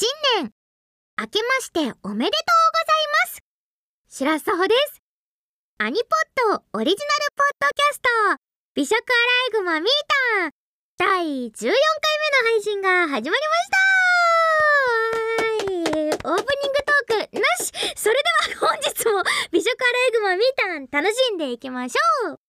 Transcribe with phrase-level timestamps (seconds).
[0.00, 0.06] 新
[0.36, 0.54] 年。
[1.18, 2.30] 明けましておめでとうござい
[3.26, 3.42] ます。
[4.06, 5.02] 白沢です。
[5.78, 6.06] アニポ
[6.54, 8.08] ッドオリジナルポッドキャスト。
[8.76, 9.90] 美食アライグマミー
[10.38, 10.50] タン
[10.98, 11.74] 第14回目の
[12.44, 13.56] 配信が始まりま
[15.82, 16.30] した。
[16.30, 17.72] オープニングトークなし。
[17.96, 18.20] それで
[18.54, 22.47] は本日も美食アライグマミータン楽しんでいきましょう。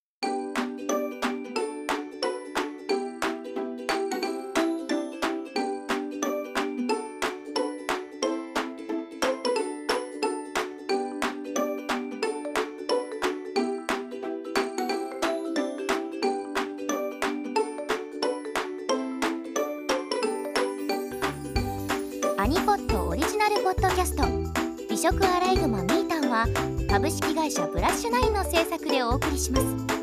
[25.09, 26.45] アライグマミータンは
[26.87, 29.98] 株式会社ブラッシュナインの制作でお送りします。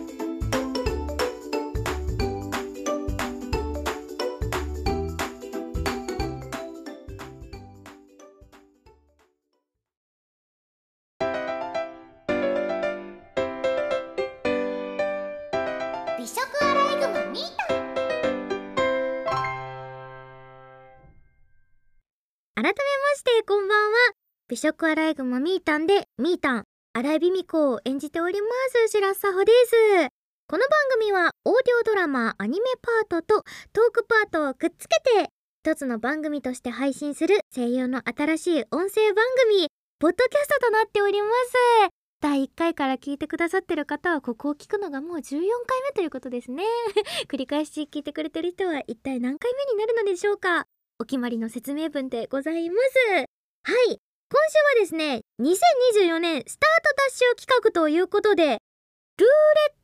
[24.57, 28.49] 美食アライグマミータンでミータン荒井美美子を演じておりま
[28.89, 30.09] す白佐穂です。
[30.49, 33.43] この番組はオーディオドラマアニメパートと
[33.75, 35.29] トークパートをくっつけて
[35.63, 39.69] 一つの番組として配信する声優の新しい音声番組
[40.01, 41.91] ポッドキャストとなっております。
[42.23, 45.39] 第1回から聞いてくださってる方はここを聞くのがもう14回
[45.83, 46.65] 目ということですね。
[47.29, 50.65] 繰り返し聞いてくれてる人は一体何回目になるのでしょうか。
[50.99, 53.27] お決まりの説明文でございます。
[53.65, 54.01] はい。
[54.29, 58.59] 今週はですね2024年スタートダッシュ企画ということでルーレッ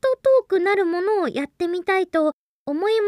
[0.01, 2.33] トトークなるものをやってみたいと
[2.67, 3.07] 思いま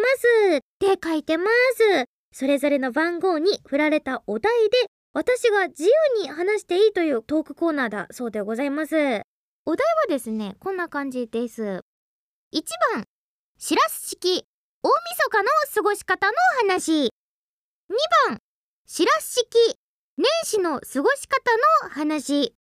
[0.53, 1.45] すって書いてま
[1.77, 2.05] す。
[2.33, 4.77] それぞれの番号に振られたお題で
[5.13, 5.91] 私が自由
[6.23, 8.95] に話していいというトークコーナーだそうでございます。
[8.95, 11.63] お題はですねこんな感じです。
[11.63, 12.63] 1
[12.95, 13.05] 番
[13.59, 14.45] しらす式
[14.83, 17.07] 大晦日の過ごし方の話。
[17.07, 17.09] 2
[18.29, 18.39] 番
[18.87, 19.84] しらす式。
[20.17, 22.55] 年始の過ごし方の話。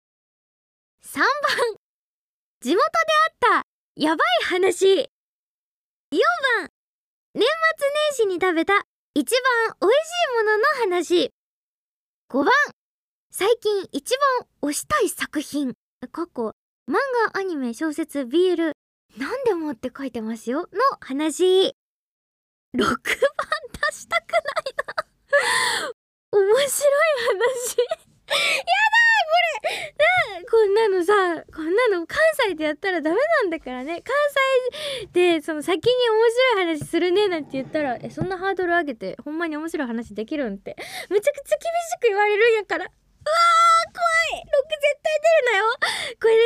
[1.03, 1.27] 3番。
[2.61, 2.79] 地元で
[3.49, 3.65] あった
[3.97, 4.85] やばい話。
[4.87, 4.99] 4
[6.59, 6.69] 番。
[7.33, 7.45] 年末
[8.15, 9.31] 年始に食べた一
[9.67, 9.99] 番美味し
[10.31, 10.63] いものの
[10.95, 11.33] 話。
[12.29, 12.47] 5番。
[13.31, 14.17] 最近一
[14.61, 15.73] 番推したい作品。
[16.09, 16.53] 過去。
[16.87, 16.93] 漫
[17.33, 18.71] 画アニメ小説 BL
[19.17, 20.61] 何でもって書いてますよ。
[20.61, 20.67] の
[21.01, 21.75] 話。
[22.75, 22.95] 6番。
[23.89, 24.43] 出したくない
[24.87, 26.00] な。
[26.31, 26.67] 面白い
[27.27, 27.77] 話。
[27.77, 27.85] や
[28.31, 29.91] だこれ。
[29.91, 34.01] なこんなのさこんなの関西でやったらダメなんだからね。
[34.01, 34.15] 関
[35.03, 40.75] 西でその先に面白い話するねなんて言ったらえそんなハードル上げてほんまに面白い話できるんって。
[41.09, 42.85] めちゃくちゃ厳しく言われるんやから。
[42.85, 44.43] うわー怖い。
[44.43, 45.65] 6絶対出るなよ。
[46.19, 46.40] これ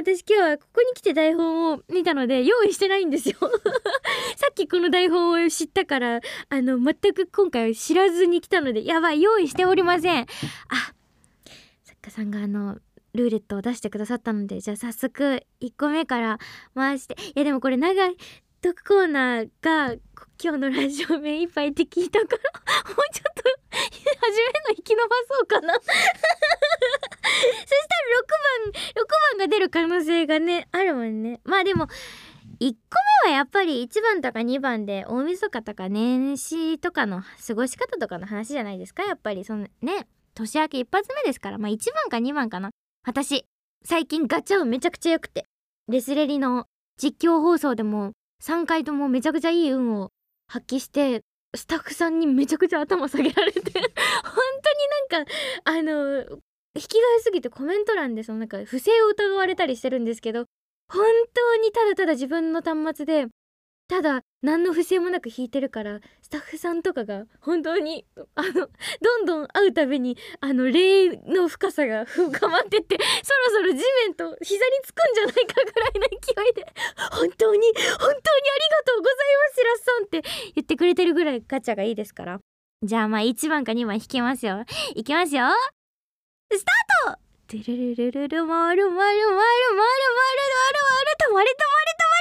[0.00, 3.36] 私今日はここに来て台本を見たので用意してないんですよ。
[4.36, 10.22] さっきこの台本を知ったからあの全く今回知らずに来たのでやばい用意しておりません。
[10.22, 10.26] あ
[11.82, 12.78] 作家さんがあの
[13.12, 16.38] ルーレットを出してくださったのでじゃあ早速1個目から
[16.74, 17.16] 回して。
[17.20, 18.16] いやでもこれ長い。
[18.62, 19.94] トークコーナーが
[20.38, 22.42] 今日のラジオ目いっぱいって聞いたから
[22.92, 23.42] もうちょっと
[24.20, 25.72] 初めの引き伸ばそうかな。
[25.80, 26.04] そしたら
[28.20, 29.06] 6番6
[29.38, 31.40] 番が出る可能性がねあるもんね。
[31.44, 31.86] まあでも
[32.60, 32.76] 1個
[33.24, 39.42] 目はやっぱり1番とか2番で大晦日とか年始とかの過ごし方とかの話じゃないですかやっぱり。
[39.46, 41.56] そのね年明け一発目ですから。
[41.56, 42.68] まあ1番か2番かな。
[43.06, 43.46] 私
[43.86, 45.46] 最近ガチャ運めちゃくちゃ良くて。
[45.88, 46.66] レスレリの
[46.98, 50.10] 実況放送でも3回ともめちゃくちゃいい運を
[50.48, 51.22] 発揮して
[51.54, 55.32] スタッフさんにめちゃくちゃ頭下げられて 本当になんか
[55.64, 56.40] あの
[56.74, 60.46] 引きが良すぎてコメント欄でそのなんか不正を疑われたりしてるんですけど
[60.88, 63.26] 本当にただただ自分の端末で
[63.90, 68.06] ただ何の不正もなく弾いてるからスタッフさんとかが本当に
[68.36, 68.52] あの
[69.02, 76.72] どんどん会うたびにあの霊の深さが深まってってそろそろ地面と膝につくんじゃないかぐらいの勢いで
[77.10, 78.22] 本当に本当にあり
[78.70, 80.22] がとうございますしらすさんって
[80.54, 82.40] 言ってくれてるぐらいガチャがいいですから。
[82.82, 84.64] じゃあまあ1番か2番引きますよ。
[84.94, 85.48] いきますよ。
[86.52, 87.30] スタート!
[87.50, 92.19] てるるるるるまるまるまるまるまるまるまる止まれ止まれ止まれ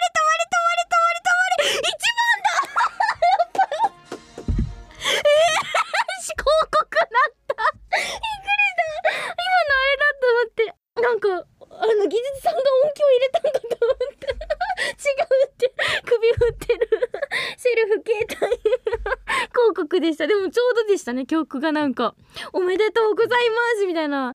[20.99, 22.15] したね曲がなんか。
[22.53, 23.35] おめでとうございま
[23.79, 24.33] すみたいな。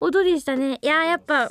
[0.00, 0.78] 音でしたね。
[0.82, 1.50] いややっぱ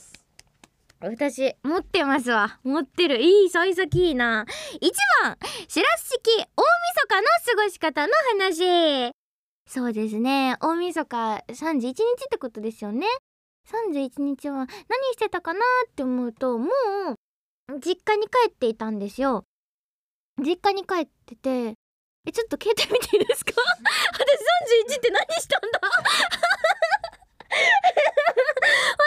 [1.00, 2.60] 私持ってますわ。
[2.64, 3.22] 持ってる。
[3.22, 4.46] いい幸先いいな。
[4.82, 4.92] 1
[5.24, 5.38] 番
[5.68, 7.28] しらす式大晦日の
[7.58, 9.12] 過ごし方の話。
[9.68, 10.56] そうですね。
[10.62, 11.96] 大晦日31日っ
[12.30, 13.06] てことですよね。
[13.70, 14.68] 31日は何
[15.14, 19.46] してたかなって思うともう実家に帰っていたんですよ。
[20.40, 21.76] 実家に帰ってて
[22.26, 23.52] えちょっと携帯見ていいですか？
[24.14, 25.80] 私31って何したんだ？
[25.84, 27.60] 待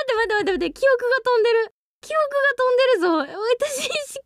[0.03, 1.73] って待って待って待って記憶が飛んでる。
[2.03, 3.19] 記憶が飛んでるぞ。
[3.67, 4.21] 私式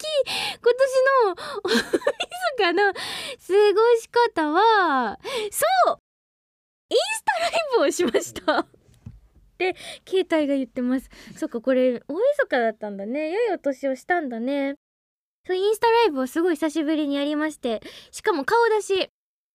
[0.60, 0.90] 今年
[1.24, 1.34] の
[1.64, 2.98] 大晦日の過
[3.74, 5.18] ごし方は
[5.50, 5.98] そう！
[6.90, 8.58] インスタライブをしました。
[8.60, 8.66] っ
[9.56, 9.74] て
[10.06, 11.08] 携帯が言ってます。
[11.38, 13.30] そっかこれ大晦日だったんだね。
[13.30, 14.74] 良いお年をしたんだね。
[15.46, 19.10] そうインスタライブをすごい久しぶりにやりましてしかも顔出し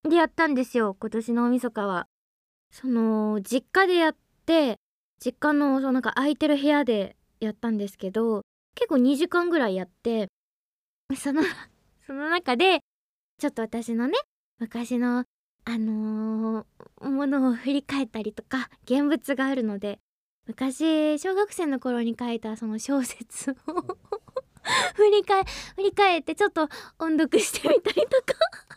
[0.10, 2.08] でやったんですよ今年の大晦日は。
[2.72, 4.16] その実家でやっ
[4.46, 4.78] て
[5.24, 8.42] 実家のそのなんか空いてる部屋でやったんですけど
[8.76, 10.28] 結構2時間ぐらいやって
[11.16, 11.42] その
[12.06, 12.82] その中で
[13.38, 14.14] ちょっと私のね
[14.60, 15.24] 昔の
[15.68, 20.00] あのー、ものを振り返ったりとか現物があるので
[20.46, 23.98] 昔小学生の頃に書いたその小説を
[24.96, 25.44] 振り返
[25.76, 26.70] 振り返ってちょっと
[27.00, 28.34] 音読してみたりとか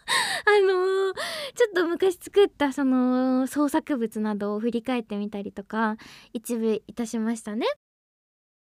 [0.47, 1.15] あのー、
[1.55, 5.97] ちょっと昔作ったその創作物などを振り返ってみたりとか
[6.33, 7.67] 一部いたしましたね。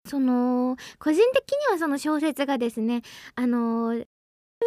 [0.06, 3.02] その個人的にはその小説がですね
[3.36, 4.04] あのー、見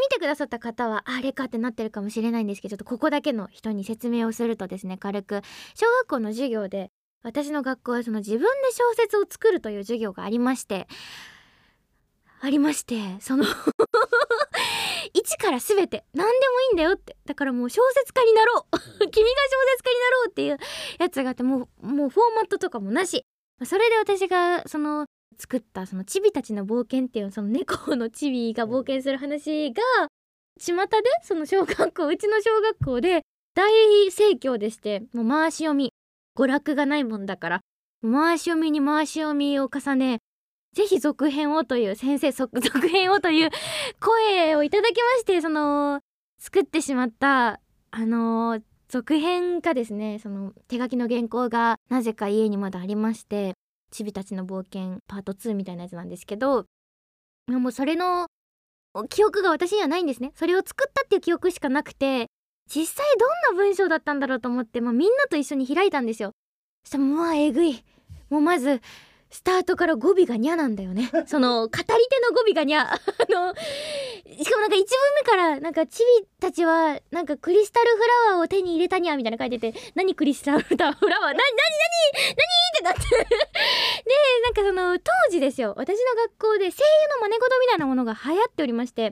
[0.09, 5.41] てくださった方はあれかってなってるかもしれないんですけどちょっとここだけの人に説明をするとですね軽く
[5.75, 6.89] 小学校の授業で
[7.23, 10.87] 私の学校はその自分で小説を作るという授業がありまして
[12.39, 13.45] ありましてその
[15.13, 17.17] 一から全て何でもいいんだよって。
[17.25, 18.77] だからもう小説家になろう。
[18.77, 20.57] 君が小説家になろうっていう
[20.99, 23.23] やつがあってもうもうフォーマットとかもなし。
[23.63, 25.05] それで私がその
[25.37, 29.81] 作ったそのチビたちの冒険っていうその猫のチビが冒険する話が
[30.59, 30.87] 巷で
[31.23, 33.21] その小学校うちの小学校で
[33.55, 35.91] 大盛況でしてもう回し読み。
[36.37, 37.61] 娯楽がないもんだから。
[38.03, 40.19] 回し読みに回し読みを重ね
[40.77, 43.49] ぜひ続編をという先生続編をという
[43.99, 46.01] 声をいただきましてその
[46.37, 47.59] 作ってしまった
[47.89, 53.55] あの続編がですねその手書きの原稿がなぜか家にまだありまして
[53.89, 56.65] チビたちの冒険パート2みたいなやつなんですけど
[57.47, 58.27] もうそれの
[59.09, 60.31] 記憶が私にはないんですね。
[60.35, 62.27] それを作ったっていう記憶しかなくて
[62.71, 66.33] 実際どんな文章だったんだろうと思って、まあ、みんなと一緒に開いたんですよ。
[66.83, 67.83] そしたらもうえぐい。
[68.29, 68.79] もうまず
[69.29, 71.09] スタートから語尾がにゃなんだよね。
[71.27, 74.85] その語り手の語尾がにゃ あのしかもなんか1文
[75.15, 77.97] 目からなんかチビたちはなんかクリスタルフ
[78.29, 80.95] ラワーを手に入れたにゃみたいな書いてて何クリスタルフラワー？
[81.01, 81.35] 何何何何っ
[82.77, 83.01] てなって。
[83.01, 83.05] で
[84.43, 85.73] なんかその当時ですよ。
[85.75, 89.11] 私の学校で声優の真似事みたいなものが流行っておりまして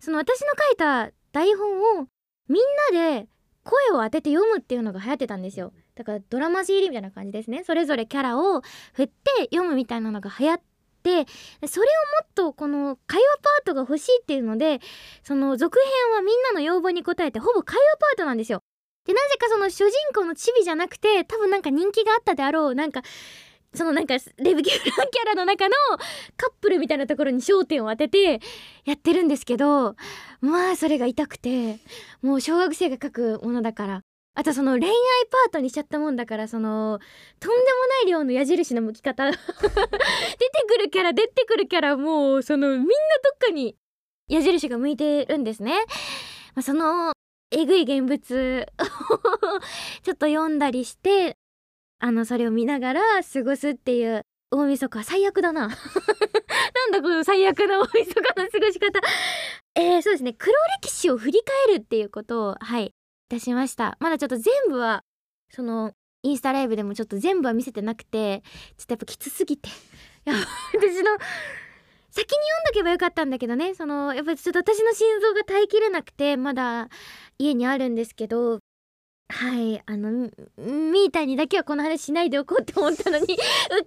[0.00, 2.06] その私の書いた台本を
[2.48, 2.62] みん
[2.94, 3.28] なで
[3.64, 7.64] 声を当てて読むっていうのが流行ってたんですよだからドラマ CD みたいな感じですね。
[7.64, 8.62] それぞれキャラを
[8.94, 9.12] 振って
[9.50, 10.60] 読むみたいなのが流行っ
[11.02, 11.26] て
[11.66, 11.90] それを
[12.22, 14.80] もっとこの会話パートが欲しいっていうので
[15.22, 18.60] その続編はみんなの要望に応えてほぼ会話パートなんですよ。
[19.04, 23.02] でなぜかその主人公のチビじゃなくて多分なんか人気があったであろうなんか
[23.74, 25.74] そのなんかレブキュランキャラの中の
[26.36, 28.40] カップルみたいなところに焦点を当てて
[28.84, 29.96] やってるんですけど
[30.40, 31.78] まあそれが痛くて
[32.20, 34.02] もう小学生が書くものだから。
[34.34, 34.92] あとその恋愛
[35.30, 36.98] パートにしちゃったもんだからその
[37.38, 39.38] とんでもない量の矢印の向き方 出て
[40.66, 42.90] くるキャラ出てくるキャラもうそのみんなど
[43.34, 43.76] っかに
[44.28, 45.74] 矢印が向いてるんですね。
[46.62, 47.12] その
[47.50, 49.60] えぐい現物を
[50.02, 51.36] ちょっと読んだりして
[51.98, 55.68] あのそれを見ながら過ごすっていう大晦日は最悪だな。
[55.68, 59.00] なんだこの最悪な大晦日の過ごし方。
[59.74, 60.34] えー、そうですね。
[60.34, 62.94] 黒歴史を振り返るっていうことをはい。
[63.32, 63.96] たしました。
[64.00, 65.04] まだちょっと全部は
[65.50, 68.42] そのインスタライブでもちょっと全部は見せてなくて
[68.76, 69.68] ちょっとやっぱきつすぎて。
[69.68, 69.72] い
[70.30, 71.18] や私の
[72.10, 73.74] 先に読んどけばよかったんだけどね。
[73.74, 76.88] そのやっぱりちょっと私の心臓が耐えきれなくてまだ
[77.38, 78.60] 家にあるんですけど。
[79.30, 83.36] はいあのみーたんにだけはこの話しないでおこうって思ったのにうっか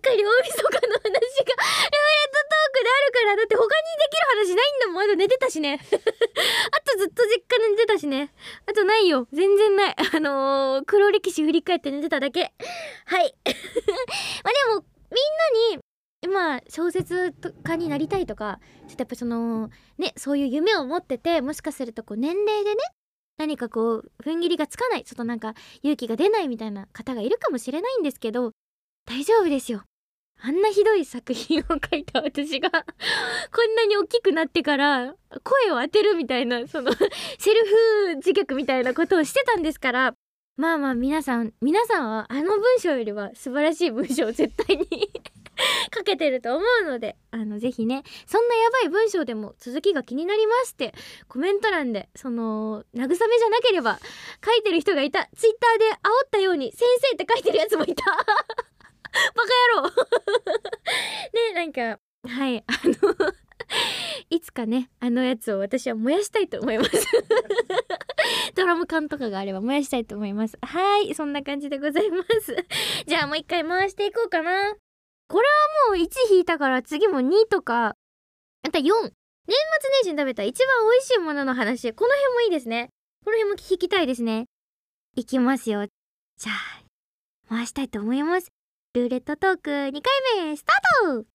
[0.09, 1.53] り大晦日の話が
[2.79, 4.95] あるからだって他にできる話ないんだもん。
[4.95, 5.79] まだ寝てたしね。
[5.83, 8.33] あとずっと実家で寝てたしね。
[8.65, 9.27] あとないよ。
[9.31, 9.95] 全然ない。
[10.15, 12.53] あのー、黒歴史振り返って寝てただけ。
[13.05, 13.35] はい。
[14.43, 15.21] まあでもみ
[15.71, 15.79] んなに
[16.27, 22.81] まあ小説家になりたいとかちょっとやっぱそのねそういう夢を持っててもしかするとこう年齢でね
[23.37, 25.53] 何かこう踏ん切りがつかないちょっとなんか
[25.83, 28.51] 勇気が出ないみたいな方がいるかもしれないんですけど
[29.05, 29.83] 大丈夫ですよ
[30.41, 32.69] あんなひどい作品を書いた私が
[33.51, 36.91] こんなに大きくなってから声を当てるみたいなその
[37.39, 40.15] セルフ自虐みたいなことをしてたんですから
[40.57, 44.87] まあまあ皆さん皆さんはあの文章よりは素晴らしい文章を絶対に
[45.95, 50.93] 書けてると思うのであのぜひねそんなやばい文章でも続きが気になりますって
[51.27, 53.99] コメント欄でその慰めじゃなければ
[54.45, 55.27] 書いてる人がいた。
[55.35, 58.03] ツイッターで煽ったように「先生」って書いてるやつもいた。
[59.35, 60.05] バカ野郎。
[61.33, 63.33] ねなんかはいあの
[64.29, 66.91] いつかねあのやつを私は燃やしたいと思います。
[68.55, 70.57] ドラム缶とかがあれば燃やしたいと思います。
[70.61, 72.55] はいそんな感じでございます。
[73.05, 74.75] じゃあもう一回回していこうかな。
[75.27, 75.47] これ
[75.89, 77.95] はもう1引いたから次も2とか。
[78.63, 78.95] あと4年末
[79.47, 81.93] 年始に食べた一番美味しいものの話。
[81.93, 82.89] この辺もいいですね。
[83.23, 84.45] この辺も聞きたいですね。
[85.15, 85.85] いきますよ。
[86.37, 86.83] じゃあ
[87.47, 88.54] 回したいと思います。
[88.95, 89.91] ルーレットトーク2回
[90.47, 91.25] 目スタート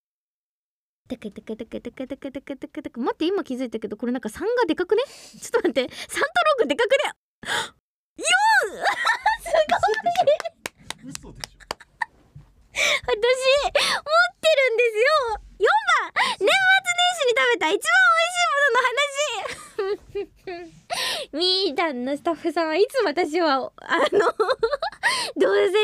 [1.07, 5.93] テクテクテクテクテクテクテクテク待って今気づいたけどこれなんか3がでかくねちょっと待って3と
[6.65, 7.13] 6でかくね
[8.17, 8.23] 4!
[8.25, 9.65] すごい
[11.05, 11.59] 嘘でしょ
[12.73, 14.97] 私持ってるんです
[15.37, 16.55] よ年末年
[17.15, 20.71] 始に食べた一番美味しいものの話。
[21.33, 24.19] みーたんのスタッフさんはいつも私はあの
[25.37, 25.77] どうせ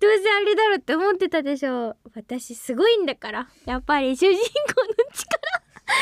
[0.00, 1.96] どうせあれだろって思ってたでしょう。
[2.14, 3.48] 私すごいんだから。
[3.66, 5.43] やっぱり主人公の力
[5.86, 5.96] この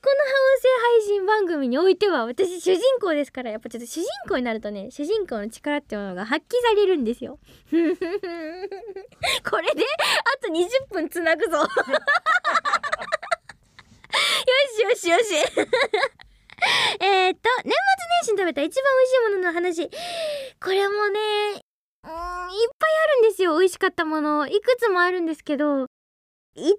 [0.00, 7.38] この音声配信番組においては私主人公ですからやっぱちょっと主人公になるとね主人公の力っていうものが発揮されるんですよ。
[7.70, 11.58] これであと20分つなぐぞ。
[11.58, 11.66] よ
[14.76, 15.24] しよしよし。
[17.00, 17.74] えっと年末
[18.22, 19.90] 年始に食べた一番美味しいものの話。
[20.62, 21.20] これもね
[22.04, 23.58] うんいっぱいあるんですよ。
[23.58, 24.46] 美味しかったもの。
[24.48, 25.86] いくつもあるんですけど。
[26.54, 26.74] 一番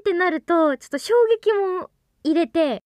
[0.00, 1.90] ってなるとちょっと衝撃も
[2.22, 2.82] 入れて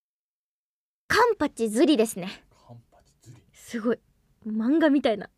[1.06, 2.44] カンパチズリですね。
[2.66, 3.42] カンパチ釣り。
[3.52, 3.98] すごい。
[4.46, 5.28] 漫画みたいな。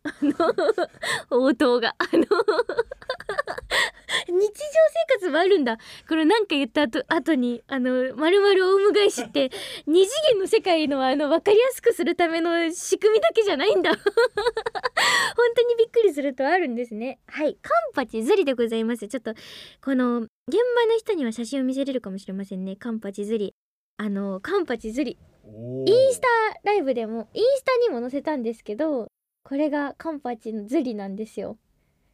[1.31, 1.95] 応答が。
[1.97, 2.23] あの
[4.27, 4.47] 日常
[5.09, 5.77] 生活もあるんだ。
[6.07, 9.51] これなんか言った後後にあの丸々オウム返しって
[9.87, 13.91] 二次元の世界のあの分かりやすくするための仕組みだけじゃないんだ。
[13.95, 14.01] 本
[15.55, 17.19] 当にびっくりするとあるんですね。
[17.27, 17.57] はい。
[17.61, 19.07] カンパチズリでございます。
[19.07, 19.33] ちょっと
[19.83, 22.75] この現場の人には写真を見せれるかもしれませんね。
[22.75, 23.53] カンパチズリ。
[23.97, 25.17] あのカンパチズリ。
[25.45, 26.27] おインスタ
[26.63, 29.07] ライブでもインスタにも載せたんですけど
[29.43, 31.57] これがカンパチのズリなんですよ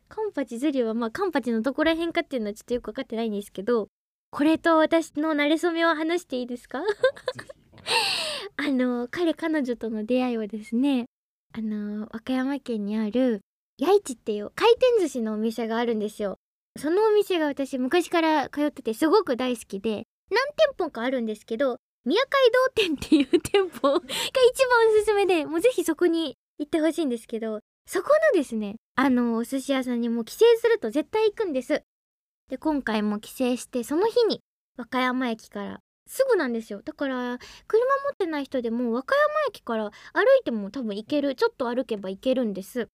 [0.10, 3.88] カンパチズリはまあカンパチのどこら辺かっていうのはちょっとよく分かってないんですけど
[4.32, 6.82] これと私の馴れ初めを話していいですか？
[8.58, 11.06] あ の彼彼女との出会いはですね
[11.56, 13.42] あの和歌山県にある
[13.80, 16.38] 八市っていう回転寿司のお店があるんですよ。
[16.78, 27.60] そのお店が私昔から通っててすごく大好きで何店舗かあるんですけど宮街道店っていう店舗が一番おすすめでもうぜひそこに行ってほしいんですけど
[27.92, 31.82] そこのですねあのお寿司屋さんにも帰省すると絶対行くんです。
[32.48, 34.42] で今回も帰省してその日に
[34.78, 36.84] 和歌山駅からすぐなんですよ。
[36.86, 42.90] だから車持ってない人でも和歌山駅から歩いても多分行けるちょっと歩けば行けるんです。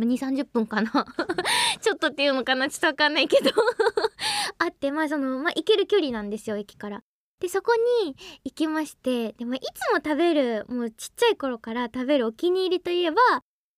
[0.00, 0.90] 2 3 0分かな。
[1.80, 3.52] ちょっとっていうのかなちょっとわかんないけど。
[4.58, 7.04] あってまあそのまあ行ける距離なんですよ駅から。
[7.38, 13.20] でそこに行きましてでもいつも食べるもうちっちゃい頃から食べるお気に入りといえば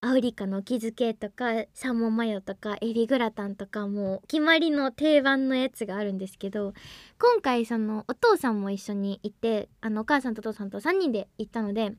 [0.02, 6.74] アオリカの木漬けとかサーモンマヨとかエビグラタンとかもう決まりの定番のやつがあるんですけど
[7.18, 11.94] 今回そのお父さんも一緒に行ってあのお母さんとお父さんと3人で行ったので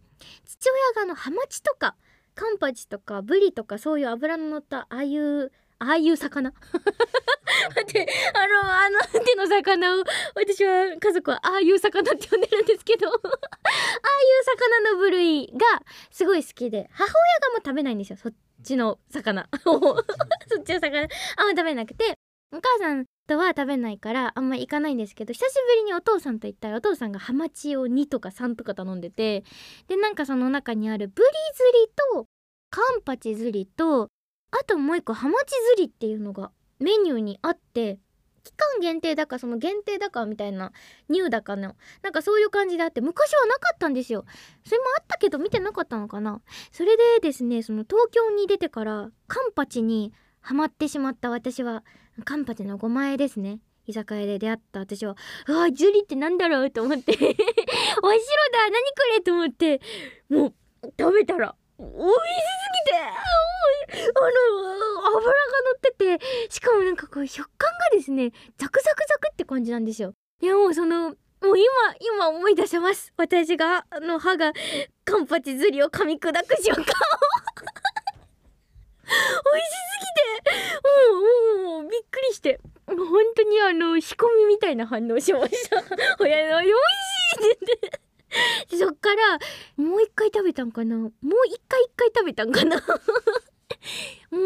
[0.46, 1.96] 父親があのハマチとか
[2.36, 6.52] カンパチとかブリとかそういう脂の乗ったああいうああいう魚。
[6.52, 10.04] 待ってあのあの手の魚を
[10.36, 13.08] 私は家族はああいう魚って呼んでるんですけど。
[13.08, 16.90] ああいう魚の部類がすごい好きで。
[16.92, 18.18] 母親がもう食べないんですよ。
[18.18, 19.48] そっちの魚。
[19.66, 19.80] を
[20.48, 21.08] そっちの魚。
[21.38, 22.18] あんま食べなくて。
[22.52, 29.44] お母さんとは食べないからあんま行かないんですけど久しぶりにお父さんと行ったらお父さんがハマチを2とか3とか頼んでて。
[29.88, 32.28] でなんかその中にあるブリ釣りと
[32.70, 34.10] カンパチ釣りと
[34.52, 38.00] あともう一個ハマチ釣りっていうのがメニューにあって
[38.44, 40.72] 期間限定だかその限定だかみたいな
[41.10, 44.24] ニューだかのなんかそういう感じであって昔はなかったんですよ。
[44.66, 46.42] それもあったけど見てなかったのかな。
[46.72, 51.84] それでですねその東京に出てからカンパチにハマってしまった私は。
[52.24, 53.60] カンパチの5万円ですね。
[53.86, 55.16] 居酒屋で出会った私は。
[55.48, 57.12] うわジュリってなんだろうと思って。
[57.18, 57.40] 真っ白だ
[58.02, 58.18] 何こ
[59.14, 59.82] れと思って。
[60.30, 60.54] もう
[60.98, 63.38] 食べたら美味しすぎて。
[63.90, 70.14] あの油が乗っててしかもなんかこう食感がですねザクザクザクって感じなんですよ。
[70.42, 71.66] いやもうそのもう今
[72.00, 73.14] 今思い出せます。
[73.18, 74.54] 私があの歯が
[75.06, 76.84] カンパチずりを噛み砕く瞬間を。
[79.08, 80.58] 美味しすぎて。
[80.84, 80.90] も
[81.62, 82.60] うもうもうびっくりして。
[82.88, 85.78] もう本当にあの仕込みみたいな反応しました。
[86.20, 87.58] 親の美味しいっ
[87.92, 88.07] て。
[88.70, 89.40] そっから
[89.76, 90.98] もう一回食べたんかな？
[90.98, 91.12] もう
[91.48, 92.78] 一回一回食べたんかな？
[94.32, 94.40] も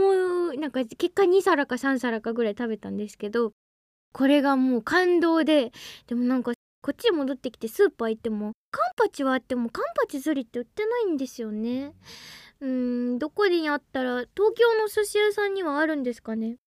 [0.53, 3.51] うなんか結果2皿か3皿かぐらい食べたんですけど
[4.13, 5.71] これがもう感動で
[6.07, 11.93] でもなんかこっちに戻ってきてスーパー行ってもカンパチはあってもカンパチ釣りって売ってないんですよね。
[12.59, 16.57] うーんどこにあったら東京の寿司屋さんにはあるんですかね？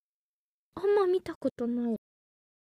[0.77, 1.97] あんま見たことない。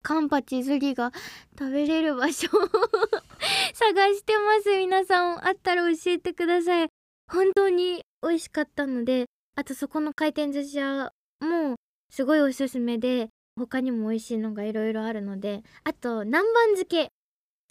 [0.02, 1.12] カンパチ釣りが
[1.59, 2.49] 食べれる場所
[3.75, 4.76] 探してます。
[4.76, 6.88] 皆さんあったら教えてください。
[7.30, 11.76] 本当に美味しかったのであとそこの回転寿司屋も
[12.11, 17.11] すごいおすすめで他にも美味しいのがいろいろあるのであと南蛮漬け。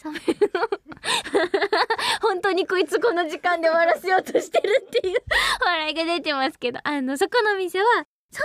[2.20, 5.18] 本当にこいつこの時間で終わらせようとしてるっていう
[5.64, 7.84] 笑いが出てますけどあのそこの店は
[8.32, 8.42] 300円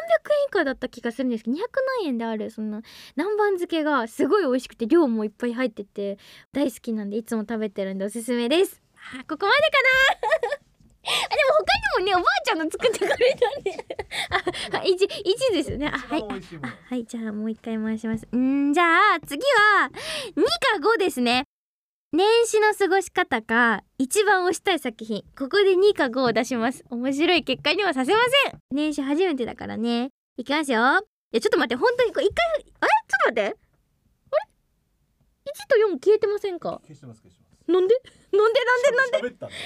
[0.50, 1.62] 以下だった気がするんですけど200
[2.01, 2.82] 何円であるその
[3.15, 6.17] 南蛮漬けがすごい美味しくて量もいっぱい入ってて
[6.51, 8.82] 大好きなんでいつも食べてるんでおすすめです。
[8.96, 9.82] あここまでか
[10.51, 10.58] な。
[11.08, 13.86] あでも他にもねおばあちゃんの作ってくれたんで
[14.77, 15.88] あ一一ですね。
[15.88, 16.22] あはい。
[16.22, 18.27] あはいじゃあもう一回回します。
[18.36, 18.84] んじゃ
[19.15, 19.41] あ次
[19.77, 19.89] は
[20.36, 20.44] 2
[20.82, 21.46] か5ですね
[22.17, 25.21] 年始の過ごし方か一番推したい作品。
[25.38, 26.83] ここで2か5を出します。
[26.89, 28.17] 面白い結果にはさせま
[28.50, 28.59] せん。
[28.71, 30.09] 年始初めてだからね。
[30.36, 30.79] いきますよ。
[30.81, 32.63] いやちょっと待って本当にこれ一回あれ？
[32.65, 33.41] ちょっと待って。
[33.41, 33.53] あれ
[35.45, 36.81] ？1と4消えてませんか？
[36.88, 37.71] 消してます消してます。
[37.71, 37.93] なんで？
[38.33, 38.65] なんで？
[38.65, 38.97] なんで？
[38.97, 39.17] なんで？
[39.17, 39.62] えもうあり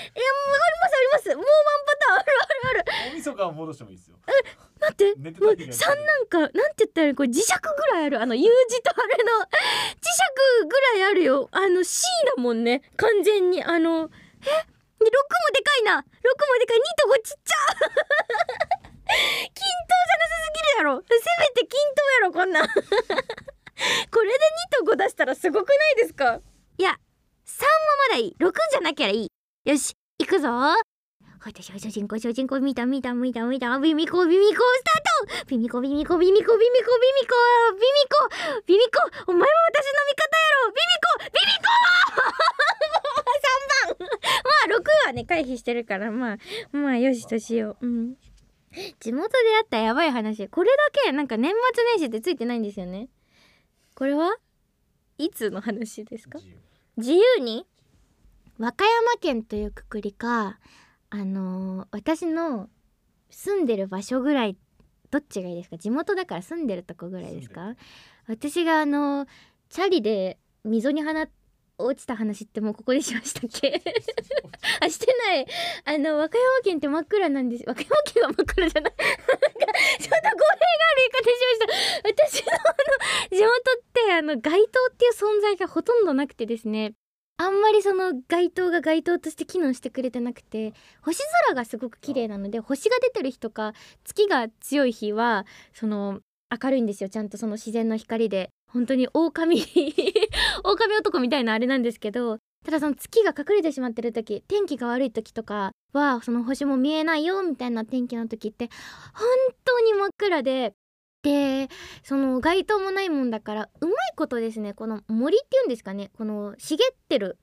[0.83, 1.31] ますあります。
[1.31, 3.15] もうワンパターンあるあるある。
[3.15, 4.17] 大晦日は戻してもいいですよ。
[4.27, 5.15] 待って。
[5.15, 8.21] もうた時に3なんかなんて言ったらこれ磁石ぐらいある。
[8.21, 9.31] あの U 字とあれの
[11.21, 11.47] るよ。
[11.51, 12.03] あの C
[12.35, 12.81] だもんね。
[12.97, 13.63] 完全に。
[13.63, 14.09] あのえ？6も
[15.53, 15.93] でかいな。
[15.93, 16.05] 6も
[16.59, 16.77] でかい。
[16.77, 17.55] 2と5ちっちゃ。
[19.07, 21.01] 均等じゃなさすぎるやろ。
[21.01, 21.05] せ
[21.39, 24.35] めて均等やろこんな これで
[24.81, 26.39] 2と5出したらすごくないですか？
[26.77, 26.97] いや3も
[28.09, 28.35] まだいい。
[28.39, 29.31] 6じゃなきゃいい。
[29.69, 30.47] よし行くぞ。
[31.43, 37.35] 私は主人公主人公見た見た見た見たビミコビミコスタートビミコビミコビミコビミコビミコ
[37.73, 38.79] ビミコビミ
[39.25, 41.67] コお前は私の味方やろビミコビミコ
[43.97, 46.37] 3番まあ6はね回避してるからまあ
[46.77, 48.15] まあよしとしよううん
[48.99, 53.09] 地元であったやばい話これだけなんか年末年始ってついてないんですよね
[53.95, 54.35] これは？
[55.17, 56.39] いつの話ですか？
[56.39, 56.57] 自由。
[56.97, 57.65] 自由に？
[58.57, 60.59] 和歌山県というくくりか
[61.11, 62.69] あのー私の
[63.29, 64.57] 住んでる場所ぐらい
[65.09, 65.77] どっちがいいですか？
[65.77, 67.75] 地元だから住んでるとこぐらいですか？
[68.27, 69.27] 私があのー
[69.69, 71.11] チャリで溝に放
[71.77, 73.81] 落ちた話ってもうここでしましたっけ？
[74.81, 75.47] あしてない。
[75.85, 77.63] あの和歌山県って真っ暗なんです。
[77.65, 78.93] 和歌山県は真っ暗じゃない。
[78.99, 81.35] ちょっと語弊がある言い方し
[82.05, 82.41] ました。
[82.41, 82.63] 私のあ
[83.31, 86.93] の地元ってあの街灯っていう存在がほとんどなくてですね
[87.37, 96.19] あんまりその街灯が街灯として機能してくれてなくて星空がすごく綺麗なので星が出てる日とか月が強い日はその
[96.51, 97.09] 明るいんですよ。
[97.09, 98.49] ちゃんとその自然の光で。
[98.71, 99.61] 本当に狼
[100.63, 108.69] 狼男みたいなあれなんですけどただその月が隠れてしまってる時天気が悪い時とかはその星も見えないよみたいな天気の時って
[109.13, 109.27] 本
[109.65, 110.73] 当に真っ暗で
[111.23, 111.69] で
[112.03, 116.79] その街灯もないもんだからうまいことですねこの森っていうんですかねこの茂っ
[117.09, 117.37] てる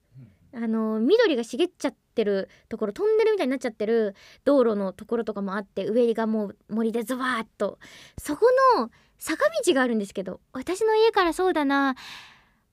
[0.55, 4.15] あの緑が茂っちゃってるところトンネルみたいになっちゃってる
[4.45, 7.79] 道路のところとかもあって上がもう森でズバーッと
[8.19, 8.47] そこ
[8.79, 11.95] の坂道があるんですけど私の家からそうだな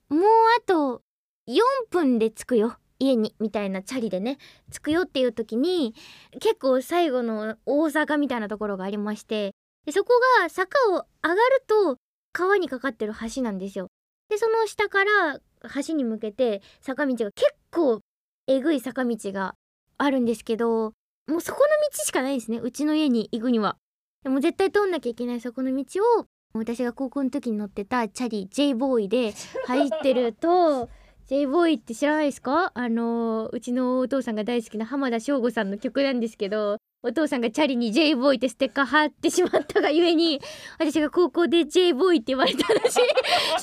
[0.08, 0.20] もう
[0.58, 1.02] あと
[1.48, 4.38] 4分で着くよ家にみたいなチャリでね
[4.72, 5.94] 着くよっていう時に
[6.40, 9.54] 結構最後の大坂みたいなところがありまして
[9.86, 11.96] でそこが坂を上がると
[12.32, 13.86] 川にかかってる橋なんですよ。
[14.28, 15.40] でその下から
[15.86, 18.00] 橋に向けて坂道が結構
[18.48, 19.54] えぐい坂道が
[19.98, 20.92] あるんですけど
[21.28, 23.76] もうそこの道しかないですねうちの家に行くには。
[24.24, 25.84] でも絶対通んなきゃいけないそこの道
[26.20, 29.34] を私が高校の時に乗ってたチャリ J ボーイで
[29.66, 30.88] 入ってると
[31.26, 32.72] J ボーイって知らないですか？
[32.74, 40.40] あのうちのお父さんが大好きな浜田省吾さんの曲なんですけどお父さんがチャリに J ボーイってステッカー貼ってしまったがゆえに
[40.78, 42.98] 私が高校で J ボーイって言われた話 知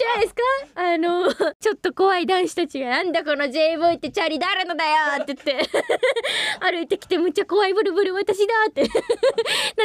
[0.03, 0.41] らないですか？
[0.75, 5.69] あのちょっと怖い男子たちが「なんだこの J ボーイってチャリ誰のだよ!」って言って
[6.61, 8.87] 歩いてきてむっちゃ怖いブルブル私だってな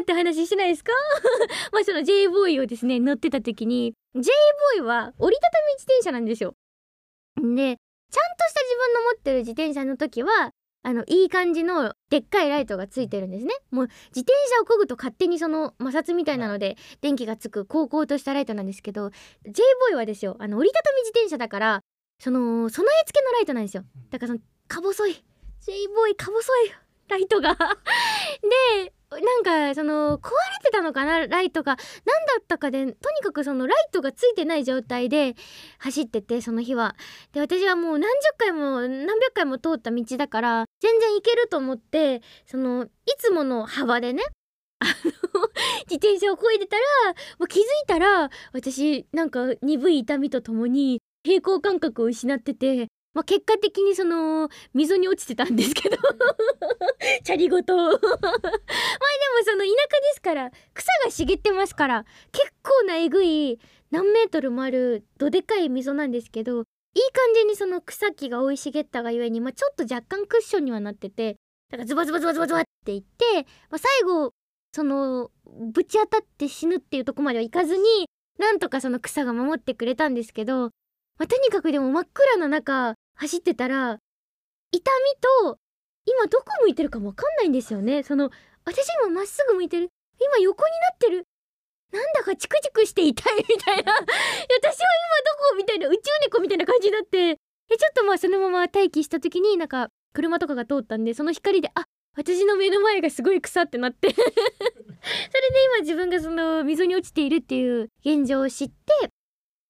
[0.01, 0.93] って話しないですか？
[1.73, 4.31] まあその J ボーイをですね乗ってた時に J
[4.77, 6.55] ボーイは折りたたみ自転車なんですよ。
[7.37, 13.55] でちゃんとした自分の持ってる自転車の時はあのいい感じのでっかいライトがついてるんですね。
[13.71, 19.11] もう自転車を漕ぐと勝手にその摩擦みたいなので電気がつく高校としたライトなんですけど
[19.45, 21.81] J ボーイはですよあの折りたたみ自転車だから
[22.21, 23.85] その備え付けのライトなんですよ。
[24.11, 25.25] だからそのか細い
[25.61, 26.73] J ボーイか細い
[27.09, 27.57] ライトが。
[28.83, 31.77] でなんかその壊れてたのかなライトが。
[32.05, 35.35] 何だったかでとにかくそのライトがついてない状態で
[35.79, 36.95] 走っててその日は。
[37.33, 44.23] で私はもう何十回も何百回も通った道だから全然行けると思ってそのいつもの幅でね
[44.81, 44.93] あの
[45.87, 46.83] 自転車をこいでたら
[47.39, 52.89] もう気づいたら私なんか鈍い痛みとともに平行感覚を失ってて
[53.19, 55.97] まあ、結果的にその溝に落ちてたんですけど。
[57.25, 57.75] チャリごと。
[57.83, 58.01] まあでも
[59.45, 63.59] その田舎ですから草が茂ってますから結構なえぐい
[63.91, 66.65] 何メートルもあるどでかい溝なんですけどいい
[67.13, 71.39] 感じにその草木が生い茂ったがゆえに、まあ、ちょっと若干クッションにはなってて
[71.71, 74.33] だからズバズバズバズバズバっていって、まあ、最後
[74.73, 75.33] その
[75.73, 77.83] ぶち当たって死ぬっていうとこまではいかずに
[78.39, 80.71] なんとかその草が守ってくれたんですけど
[81.19, 83.99] まあ、とにかくでも真っ暗な中走ってたら
[84.71, 84.91] 痛
[85.43, 85.59] みと
[86.07, 88.03] 今どこ向いてるか分かんないんですよね。
[88.03, 88.31] その
[88.65, 89.89] 私今まっすぐ向いてる。
[90.21, 91.25] 今横になってる。
[91.93, 93.93] なんだかチクチクして痛いみたいな。
[93.93, 94.07] 私は今ど
[95.51, 97.19] こみたいな宇宙猫みたいな感じになって。
[97.71, 101.85] えちょっとまあそのまま待機した時になんか車とかが通ったんでその光であ
[102.17, 104.09] 私の目の前がすごい草ってなって。
[104.15, 104.31] それで
[105.65, 109.11] 今自分がその溝に落ちているっていう現状を知って。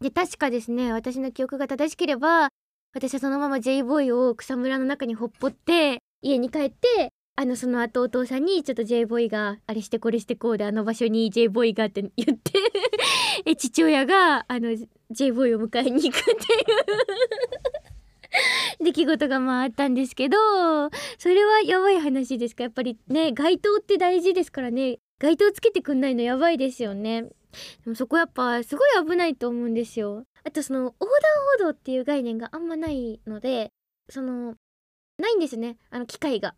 [0.01, 2.51] で確かですね私の記憶が正しければ
[2.94, 12.53] 私はそのまま J ボーイを草むらの中にほっぽって家に帰ってあのその後お父さんにちょっと J ボーイがあれしてこれしてこうであの場所に J ボーイがって 言って
[13.44, 14.74] え父親があの
[15.11, 16.37] J ボーイを迎えに行くっていう。
[18.85, 20.37] 出来事がまああったんですけど
[21.18, 22.64] それはやばい話ですか。
[22.64, 24.98] やっぱりね街灯って大事ですからね。
[25.20, 27.22] 街灯つけてくんないのやばいですよね。
[27.85, 30.24] でもそこやっぱすごい危ないと思うんですよ。
[30.49, 31.11] あとその横断
[31.59, 33.71] 歩道っていう概念があんまないので
[34.09, 34.55] その
[35.19, 35.77] ないんですね。
[35.91, 36.55] あの機械が。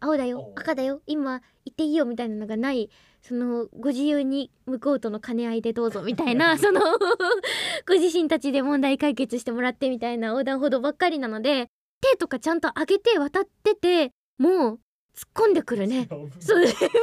[0.00, 2.88] 青だよ赤だよ今行っていいよみたいなのがない
[3.20, 6.80] そのご自由に向こうとの兼ね合いでどうぞみたいな その
[7.84, 11.68] ご自身たちで問題解決してもらってみたいな横断歩道ばっかりなので
[12.00, 14.80] 手とかちゃんと上げて渡っててもう
[15.18, 16.06] 突っ込んでくるね。
[16.08, 16.60] そう。
[16.62, 16.94] 見て見て見て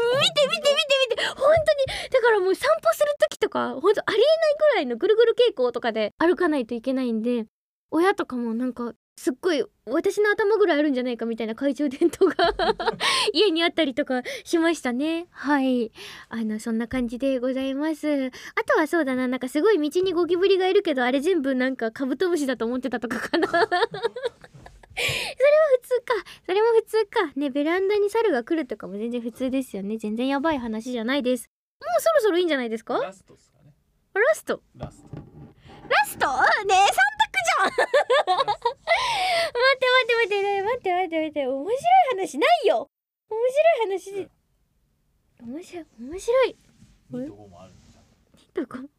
[1.10, 1.26] 見て。
[1.28, 4.26] 本当にだからもう散歩する時とか本当ありえない
[4.72, 7.46] ぐらいのぐるぐる傾向とかで歩かないといけないんで
[7.92, 12.36] 親とかもなんかすっごい私の頭ぐらいあるんじゃないかみたいな懐中電灯が
[13.34, 15.28] 家にあったりとかしましたね。
[15.32, 15.92] はい。
[16.30, 18.08] あのそんな感じでございます。
[18.28, 19.28] あとはそうだな。
[19.28, 23.48] なんかすごい道にゴキブリがいるけどあれ全部なんかカブトムシだと思ってたとかかな
[24.96, 26.14] 普通か。
[26.46, 27.32] それも普通か。
[27.36, 29.98] ねベランダに猿が来るとかも全然普通ですよね。
[29.98, 31.50] 全然やばい話じゃないです。
[31.82, 32.96] もうそろそろいいんじゃないですか？
[32.98, 33.74] ラストっすかね。
[34.14, 34.62] ラスト？
[34.78, 35.08] ラスト。
[35.90, 36.28] ラスト？
[36.66, 37.68] ねえ三択じゃん。
[38.46, 38.58] 待
[39.76, 41.48] って待って待って待って待って待って。
[41.48, 41.78] 面白い
[42.18, 42.90] 話ないよ。
[43.30, 44.30] 面白い話。
[45.42, 46.58] 面白い面白い。
[47.12, 48.04] 2と5もあるんじゃん
[48.64, 48.90] 2と5 2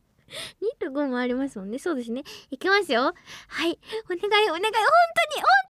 [0.79, 1.79] と5もありますもんね。
[1.79, 2.23] そうですね。
[2.51, 3.03] いきますよ。
[3.03, 3.15] はい。
[3.15, 3.81] お願いお願い。
[4.09, 4.71] 本当に本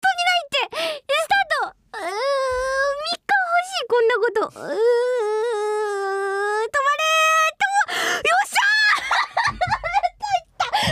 [0.02, 4.60] 当にないってスタートうーん3日欲しいこんなこと。
[4.60, 7.72] うーん止まれーと
[8.28, 8.64] よっしゃ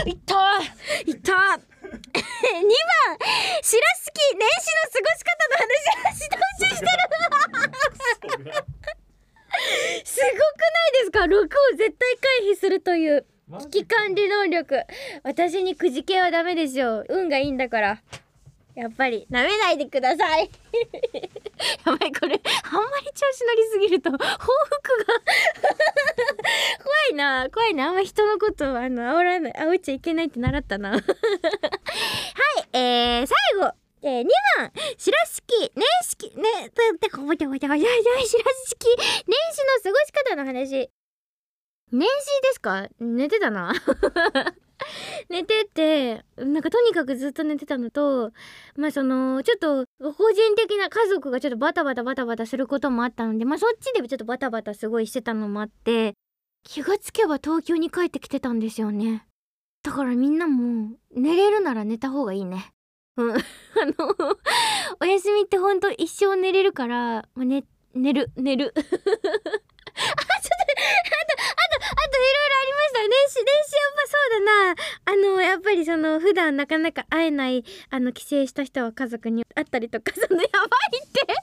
[0.05, 0.09] ー。
[0.09, 0.13] い。
[0.13, 0.65] ったい。
[0.65, 0.65] っ
[1.05, 1.13] たい。
[1.13, 2.71] った2番
[3.61, 6.89] シラスキ年始の過ごし方の話してほしいしてる。
[10.03, 11.37] すごくないですか？6を
[11.77, 13.25] 絶対回避するという。
[13.59, 14.85] 危機管理能力。
[15.23, 18.01] 私にくじけはダメですよ運がいいんだから
[18.75, 20.49] やっぱり舐めないでください。
[21.85, 24.35] やばいこれあんまり調子乗りすぎると報復が。
[26.83, 30.91] 怖いな怖いなあんま人のことをあの煽らない煽っちゃいけないって習ったな。
[30.91, 31.01] はい
[32.73, 33.71] えー、最後。
[34.03, 34.25] えー、2
[34.57, 34.71] 番。
[34.97, 36.31] 白式年式。
[36.35, 38.33] ねてこぼてこぼてこぼて白式年始の
[39.83, 40.89] 過ごし方の話。
[41.91, 42.11] 年始
[42.43, 42.87] ですか？
[42.99, 43.73] 寝てたな
[45.29, 48.31] 寝ててなんかとにかくずっと寝てたのと
[48.75, 56.13] まあそのちょっと個人的な家族がちょっとバタバタバタバタすることもあったのでまあそっちでちょっとバタバタすごいしてたのもあって
[56.63, 59.25] 気がつけば東京に帰ってきてたんですよね。
[59.83, 62.73] だからみんなも寝れるなら寝た方がいいね。
[63.17, 63.35] うん。
[63.37, 64.37] あの
[64.99, 69.25] お休みってほんと一生寝れるから、まあ、寝寝る寝るあちょっとあとあ
[71.25, 74.75] とあといろいろありました練習練習やっぱそうだな。
[75.05, 80.67] あのやっぱりその普段なかなか会えないあの帰省した人は家族に会ったりとかそのやばい
[81.03, 81.19] って。
[81.21, 81.39] それはや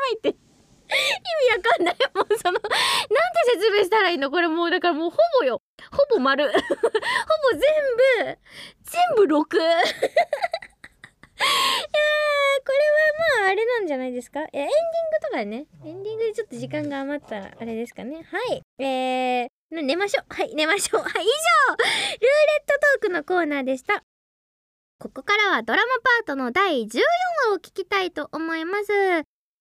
[0.00, 0.28] ばいって。
[0.28, 0.92] 意
[1.50, 2.52] 味わかんないもうその。
[2.52, 2.68] なんて
[3.54, 4.30] 説明したらいいの？
[4.30, 5.62] これもうだからもうほぼよ。
[5.90, 6.50] ほぼ丸。
[6.52, 6.60] ほぼ
[7.52, 7.60] 全
[8.26, 8.38] 部
[8.84, 9.58] 全部 6!
[11.36, 11.46] いや
[12.64, 14.40] これはまああれなんじゃないですか？
[14.40, 15.66] いやエンディングとかね。
[15.84, 18.22] エンディングでちょっと時間が余ったらあれですかね。
[18.30, 18.62] はい。
[18.82, 20.24] えー、寝ましょう。
[20.34, 21.02] はい寝ましょう。
[21.02, 21.20] はい以上。
[21.20, 21.84] ルーレ
[22.62, 24.02] ットトークのコーナーでした。
[24.98, 27.00] ここからはドラマパートの第14
[27.50, 28.92] 話を聞きたいと思います。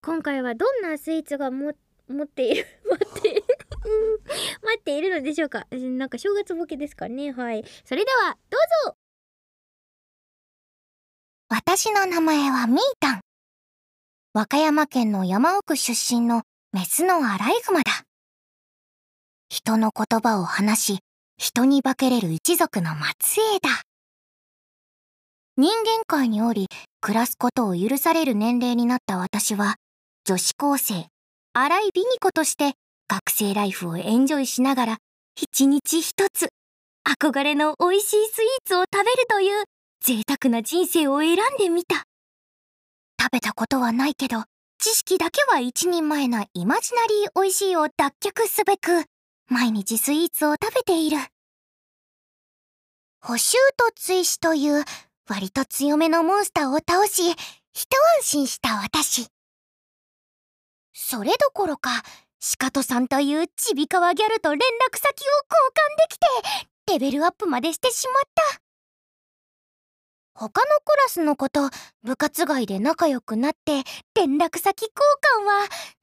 [0.04, 1.74] 今回はどんなスイーツがも
[2.08, 3.44] 持っている 待っている
[4.62, 5.66] 待っているのでしょうか？
[5.72, 7.32] なんか正月ボケですかね？
[7.32, 7.64] はい。
[7.86, 8.98] それではどうぞ。
[11.56, 13.22] 私の名前はミータン。
[14.34, 17.92] 和歌山県の山奥出身のメスのアライグマだ。
[19.50, 21.00] 人の言葉を話し、
[21.38, 22.90] 人に化けれる一族の
[23.22, 23.84] 末裔だ。
[25.56, 26.70] 人間界におり、
[27.02, 29.76] 暮らすことを許される年齢になった私は、
[30.26, 31.06] 女子高生、
[31.54, 32.74] 荒井美ニ子として
[33.08, 34.98] 学生ライフをエンジョイしながら、
[35.40, 36.50] 一日一つ、
[37.08, 39.66] 憧れの美味しいスイーツを食べるという
[40.06, 42.06] 贅沢な人生を選んでみた。
[43.18, 44.44] 食べたことはないけど、
[44.78, 49.06] 知識だけは一人前なイマジナリー美味しいを脱却すべく、
[49.48, 51.20] 毎日スイーツを食べている。
[53.22, 54.84] 補修と追試という
[55.30, 57.32] 割と強めのモンスターを倒し、
[57.72, 59.28] 一安心した私。
[60.92, 62.04] それどころか、
[62.42, 68.63] シカトさんというちびかわギャルと連絡先を交換できて、レベルアップまでしてしまった。
[70.36, 70.50] 他の
[70.84, 71.70] クラスの子と
[72.04, 73.84] 部活外で仲良くなって
[74.16, 74.92] 連絡先交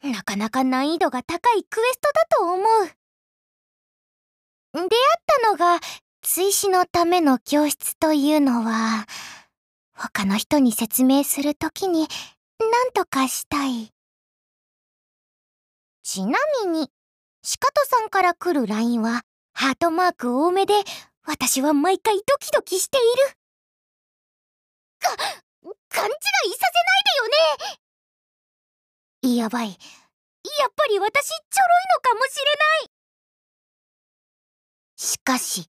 [0.05, 2.91] 換はなかなか難易度が高いクエストだと思う。
[4.73, 4.89] 出会っ
[5.43, 5.81] たのが
[6.23, 9.07] 追試のための教室というのは
[9.95, 12.07] 他の人に説明するときに
[12.61, 13.93] 何とかしたい。
[16.03, 16.89] ちなみに、
[17.43, 20.75] シカトさんから来る LINE はハートマーク多めで
[21.25, 23.40] 私は毎回ドキドキしている。
[25.01, 25.17] か、
[25.89, 27.75] 勘違いさせないで
[29.27, 29.69] よねやばい。
[29.69, 32.91] やっぱり私ちょろいのかもしれない。
[34.97, 35.69] しかし、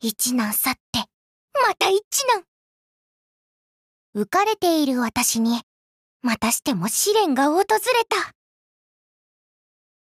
[0.00, 0.80] 一難去って、
[1.66, 2.44] また一難。
[4.14, 5.62] 浮かれている私に、
[6.20, 7.66] またしても試練が訪れ
[8.08, 8.34] た。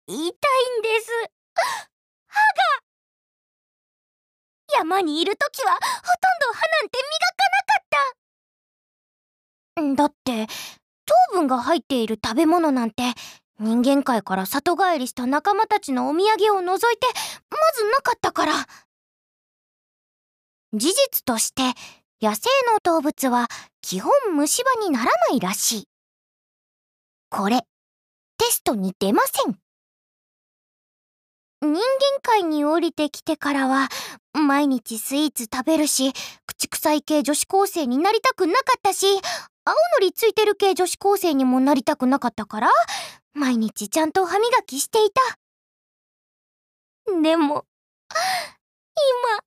[0.07, 0.33] 痛いんで
[1.01, 1.11] す。
[2.27, 2.87] 歯が。
[4.79, 5.83] 山にいるときはほとん
[6.47, 9.95] ど歯なんて磨かなかったった。
[9.95, 10.47] だって、
[11.05, 13.03] 糖分が入っている食べ物なんて、
[13.59, 17.07] 人間界から里帰りした仲間たちのお土産を除いて、
[17.49, 18.53] まずなかったから。
[20.73, 21.63] 事実として、
[22.21, 23.47] 野生の動物は
[23.81, 25.87] 基本虫歯にならないらしい。
[27.29, 27.61] これ、
[28.37, 29.66] テストに出ません。
[31.61, 31.81] 人間
[32.21, 33.89] 界に降りてきてからは、
[34.33, 36.13] 毎日スイーツ食べるし、
[36.45, 39.07] 口臭い系女子高生になりたくなかったし、
[39.65, 42.69] 青のりついてる系女子高生にもなりたくなかったから、
[43.33, 45.21] 毎日ちゃんと歯磨きしていた。
[47.21, 47.65] でも、
[48.95, 49.39] 今、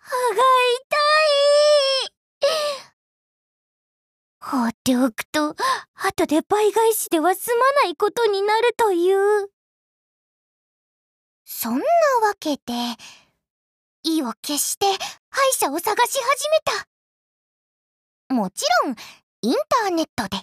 [0.00, 0.42] 歯が
[0.80, 0.96] 痛
[2.04, 2.10] い。
[4.40, 5.56] 放っておくと、
[5.94, 9.57] 後で倍返しでは済まないことになるという。
[11.50, 12.62] そんなわけで、
[14.02, 14.84] 意を決して
[15.30, 16.58] 歯医者を探し始め
[18.28, 18.34] た。
[18.34, 18.96] もちろん、
[19.40, 20.42] インターネットで。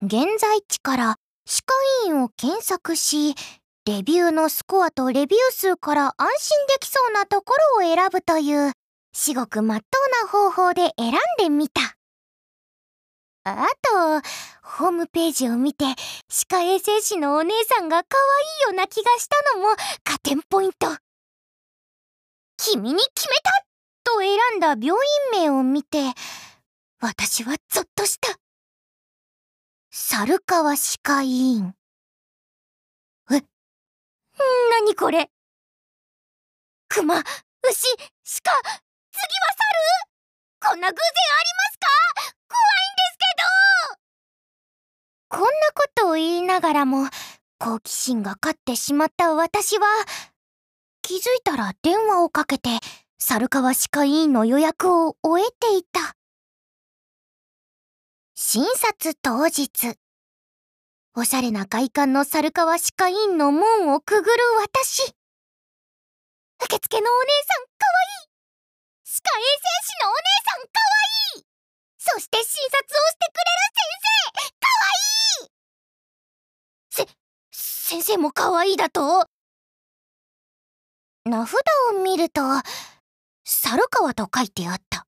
[0.00, 3.34] 現在地から歯科医院を検索し、
[3.84, 8.72] レビューのスコアとレビュー数から安心できそうなところを選ぶという、
[9.12, 9.84] 至極まっと
[10.24, 11.95] うな方法で選んでみた。
[13.48, 14.20] あと、
[14.62, 15.84] ホームページを見て、
[16.28, 20.88] 歯科衛生士のお姉さんが可愛いような気がしたのも加点ポイント。
[22.56, 23.52] 君に決めた
[24.02, 26.12] と選んだ病院名を見て、
[27.00, 28.36] 私はゾッとした。
[29.92, 31.72] 猿川歯科医院。
[33.30, 35.30] え、なにこれ？
[36.88, 37.24] 熊牛鹿
[37.62, 38.60] 次は
[40.60, 40.70] 猿？
[40.70, 41.00] こんな偶然あ
[41.44, 41.86] りますか？
[42.48, 43.44] 怖いんですど
[45.28, 47.08] こんなことを言いながらも
[47.58, 49.86] 好奇心が勝ってしまった私は
[51.02, 52.68] 気づいたら電話をかけて
[53.18, 56.14] 猿川歯科医院の予約を終えていた。
[58.34, 59.96] 診察当日
[61.14, 65.14] おしゃれな外観の猿川歯科医院の門をくぐる私。
[66.62, 68.26] 受付のお姉さんかわい。
[68.26, 68.28] い
[69.02, 69.48] 歯科衛生
[69.86, 70.86] 士のお姉さんかわ
[71.36, 71.45] いい。
[72.08, 73.84] そして診察をしてくれる先
[74.32, 74.54] 生。
[74.60, 74.86] かわ
[75.42, 75.50] いい。
[76.90, 77.06] せ、
[77.50, 79.28] 先生もかわいいだと？
[81.24, 81.58] 名札
[81.90, 82.40] を見ると、
[83.44, 85.06] 猿川と書いてあった。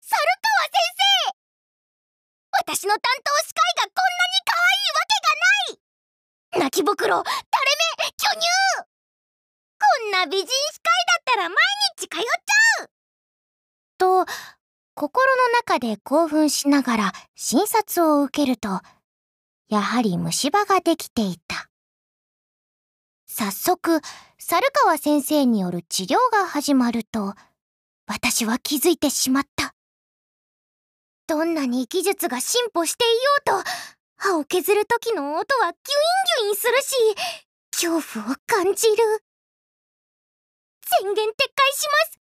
[0.00, 0.72] 猿川先
[1.30, 1.36] 生
[2.60, 6.70] 私の担当歯科医がこんなに可愛いわけがない。
[6.70, 7.34] 泣き袋、垂れ
[7.98, 8.46] 目、巨乳。
[9.80, 11.56] こんな美人歯科医だったら毎
[11.98, 12.90] 日通っちゃう。
[13.98, 14.26] と、
[14.94, 18.80] 心の中で興奮しながら診察を受けると、
[19.68, 21.68] やはり虫歯ができていた。
[23.26, 24.00] 早速、
[24.38, 27.34] 猿川先生による治療が始まると、
[28.06, 29.74] 私は気づいてしまった。
[31.26, 33.70] どんなに技術が進歩していようと、
[34.16, 36.96] 歯を削る時の音はギュインギュインするし、
[37.72, 38.96] 恐怖を感じる。
[40.84, 42.20] 宣言撤回します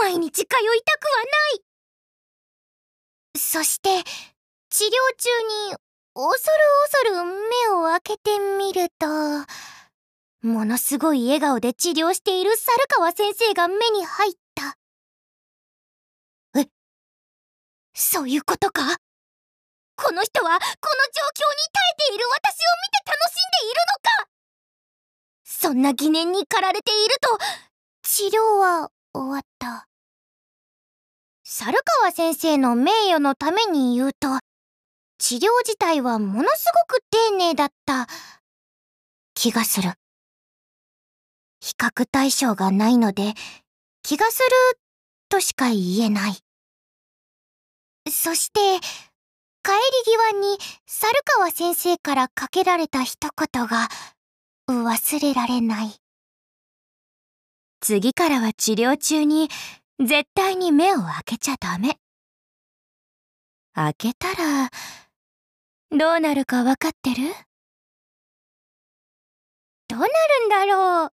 [0.00, 1.67] 毎日通いたくはない
[3.50, 3.88] そして、
[4.68, 5.30] 治療中
[5.70, 5.74] に
[6.12, 6.38] 恐る
[6.90, 9.06] 恐る目を開けてみると、
[10.46, 14.76] ものすごい笑顔で治療している猿川先生が目に入った。
[16.60, 16.66] え
[17.94, 18.82] そういうことか？
[19.96, 24.28] この人はこの状況に耐えている私を見て楽しんでいるのか？
[25.44, 27.38] そんな疑念に駆られていると、
[28.02, 29.88] 治療は終わった。
[31.50, 34.38] 猿川先生の名誉のために言うと、
[35.16, 38.06] 治療自体はものすごく丁寧だった
[39.32, 39.92] 気がする。
[41.60, 43.32] 比較対象がないので、
[44.02, 44.78] 気がする
[45.30, 46.36] としか言えない。
[48.10, 48.60] そして、
[49.64, 53.88] 帰り際に猿川先生からかけられた一言が
[54.68, 55.94] 忘れられない。
[57.80, 59.48] 次からは治療中に
[60.00, 61.98] 絶対に目を開けちゃダメ。
[63.74, 64.70] 開けたら、
[65.90, 67.34] どうなるかわかってる？
[69.88, 70.10] どうなる
[70.46, 71.12] んだろう？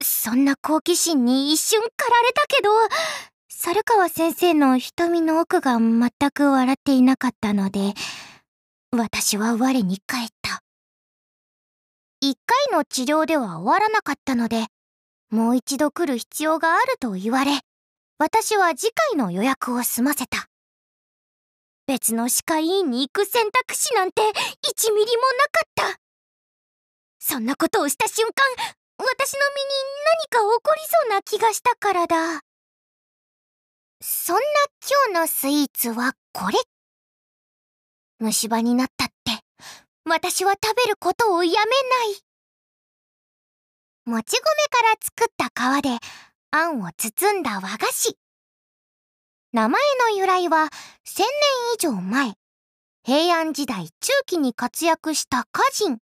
[0.00, 2.70] そんな好奇心に一瞬駆られたけど、
[3.48, 7.94] 猿川先生の瞳の奥が全く笑っていなかったので、
[8.92, 10.62] 私は我に返った。
[12.20, 14.66] 一回の治療では終わらなかったので、
[15.30, 17.60] もう一度来る必要があると言われ、
[18.18, 20.48] 私は次回の予約を済ませた。
[21.86, 25.22] 別の歯科医院に行く選択肢なんて1ミリも
[25.82, 26.00] なかった。
[27.18, 28.32] そんなことをした瞬間、
[28.98, 29.68] 私の身に
[30.30, 32.40] 何か起こりそうな気がしたからだ。
[34.00, 34.42] そんな
[35.10, 36.58] 今日のスイーツはこれ。
[38.18, 39.14] 虫歯になったって、
[40.04, 41.62] 私は食べることをやめな
[42.18, 42.25] い。
[44.06, 44.40] もち米
[44.70, 45.98] から作った皮で、
[46.52, 48.16] あんを包んだ和菓子。
[49.52, 50.68] 名前の由来は、
[51.04, 51.30] 千年
[51.74, 52.34] 以上前、
[53.02, 55.98] 平安時代中期に活躍した歌人、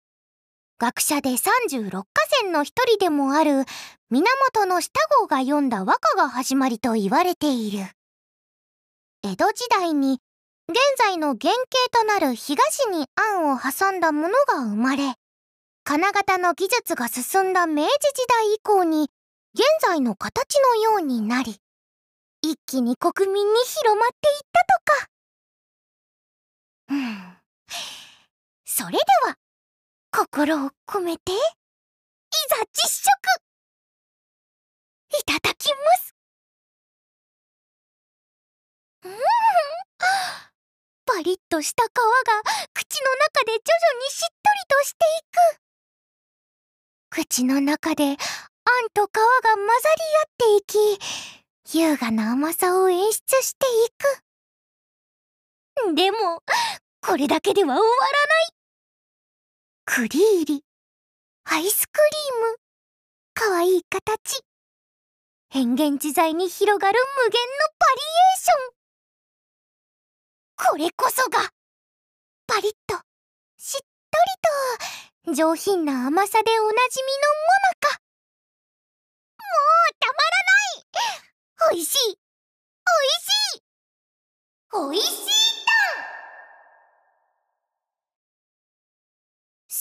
[0.80, 2.06] 学者で36河
[2.42, 3.66] 川の一人でもある
[4.10, 7.80] 源の下号が読んだ和歌が始まりと言われている。
[9.24, 10.22] 江戸時代に
[10.70, 15.16] 現在の原型となる東に案を挟んだものが生まれ、
[15.90, 19.10] 金型の技術が進んだ明治時代以降に
[19.56, 21.56] 現在の形のようになり、
[22.44, 25.10] 一気に国民に広まっていったとか。
[26.90, 27.38] うん。
[28.66, 29.38] それでは、
[30.12, 33.12] 心を込めて、いざ実
[35.12, 36.16] 食いただきます
[39.06, 39.12] うん
[41.08, 41.94] パリッとした皮が
[42.76, 44.98] 口の中で徐々にしっとりとして
[45.58, 45.69] いく
[47.10, 48.16] 口の中であん
[48.94, 49.22] と皮が
[49.56, 51.00] 混ざり合ってい
[51.68, 53.12] き優雅な甘さを演出
[53.44, 53.90] してい
[55.92, 56.42] くでも
[57.02, 57.88] これだけでは終わらな
[58.48, 58.60] い
[59.92, 60.64] 栗入り、
[61.46, 62.58] アイスクリーム、
[63.34, 64.44] かわいい形。
[65.50, 67.48] 変幻自在に広がる無限の
[67.80, 70.76] バリエーション。
[70.76, 71.40] これこそが、
[72.46, 72.98] パリッと、
[73.58, 73.88] しっとり
[75.09, 78.00] と、上品な甘さでおなじみのモナカ
[79.38, 79.46] も
[79.92, 81.78] うたまらない。
[81.78, 81.98] おいしい。
[81.98, 83.28] おいし
[83.58, 83.64] い。
[84.72, 85.06] おいしい
[85.66, 85.72] だ。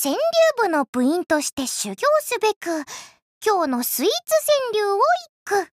[0.02, 0.20] 川柳
[0.62, 2.84] 部の部員として修行すべく
[3.44, 4.14] 今日のスイーツ
[4.72, 5.72] 川柳を一句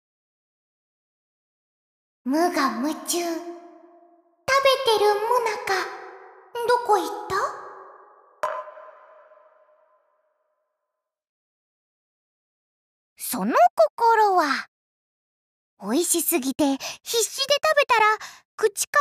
[2.25, 3.19] 無我夢中。
[4.47, 5.75] 食べてるモナカ
[6.69, 7.64] どこ行った？
[13.35, 13.53] その
[13.97, 14.69] 心は。
[15.83, 18.19] 美味しすぎて必死で食べたら
[18.55, 18.93] 口か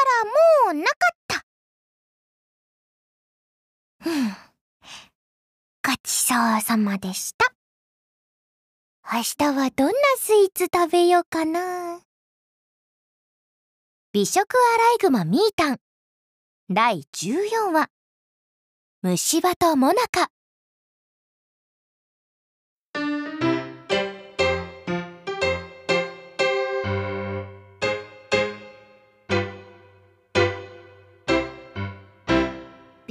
[0.71, 1.45] らもうなかった。
[3.99, 4.29] ふん。
[5.85, 7.53] ごちそうさまでした。
[9.13, 12.01] 明日はどんなスイーツ食べようかな。
[14.13, 15.79] 美食アライグマミータン
[16.71, 17.91] 第14話。
[19.03, 20.31] 虫歯とモナカ。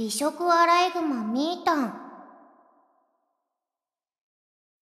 [0.03, 1.87] 美食アライグマミータン。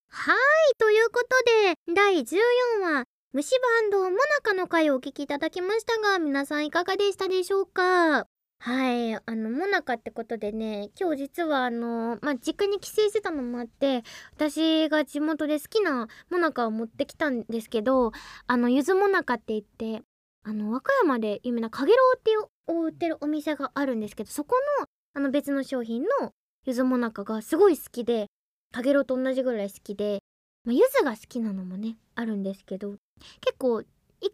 [0.09, 0.37] はい
[0.79, 1.37] ということ
[1.85, 2.37] で第14
[2.81, 8.25] 話虫歯モナカの回をお聞きいただきましたが皆さんいかがでしたでしょうか？
[8.61, 14.01] はいあのモナカってことでね今日実はあのまあ実家に帰省してたのもあって
[14.33, 18.11] 私が地元で好きなモナカを持ってきたんですけど
[18.47, 20.01] あのゆずモナカって言って
[20.43, 26.31] あの和歌山で有名なかげろうっていうを売ってるお店があるんですけどそこのあの別の商品の
[26.65, 28.27] ゆずもなかがすごい好きで
[28.71, 30.19] かげろと同じぐらい好きで、
[30.63, 32.95] まあ、ゆずが好きなのもねあるんですけど
[33.41, 33.83] 結構1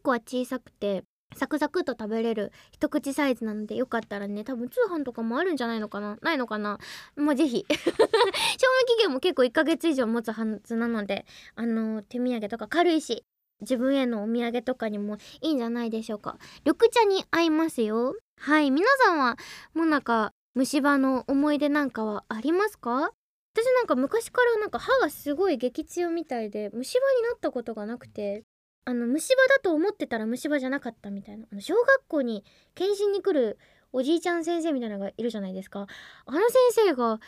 [0.03, 1.03] 個は小さくて
[1.35, 6.79] サクサクと食べれる一口サイズなのでよかったらね多分通販とかもあるんじゃないのかなないのかな
[7.17, 7.65] もうぜひ。
[7.69, 11.25] 賞味期限も結構1ヶ月以上持つはずなので
[11.55, 13.23] あの手土産とか軽いし
[13.61, 16.37] 自分へのお土産とかにもいいんじゃないでしょうか。
[16.65, 18.15] 緑茶に合いますよ。
[18.39, 19.37] はい皆さんは
[19.73, 23.11] もなか虫歯の思い出なんかはありますか？
[23.53, 28.43] 私なんか昔からなんか歯がすごい激強みたいで虫歯になったことがなくて
[28.83, 31.45] あの虫歯だと思ってたら虫歯じゃなかったみたいな。
[31.51, 32.43] あの小学校に
[32.73, 33.59] 検診に来る
[33.93, 35.85] おじいちゃん先生みたいなのがいるじゃないですか。
[36.25, 37.19] あの先生が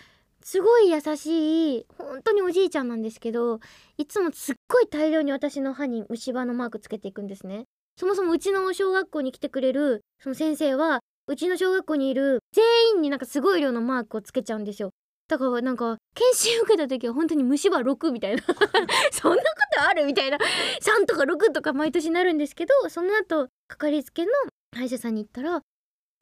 [0.42, 3.60] すごい優しい本当におじいちゃんなんですけど
[4.00, 7.66] いつもすっごい大量に私の歯に虫歯のマークつけていくんですね。
[7.96, 12.66] そもそもうちの小学校に来てくれるその先生はうちの小学校にいる全
[12.96, 14.90] 員になんかすごい量のマークをつけちゃうんですよ。
[15.28, 18.42] だからなんか検診受けた時は本当に虫歯6みたいな。
[19.14, 19.44] そんなこ
[19.76, 20.40] とあるみたいな。
[20.40, 24.32] 3とか6とか毎年なるんですけどその後かかりつけの
[24.76, 25.62] 歯医者さんに行ったら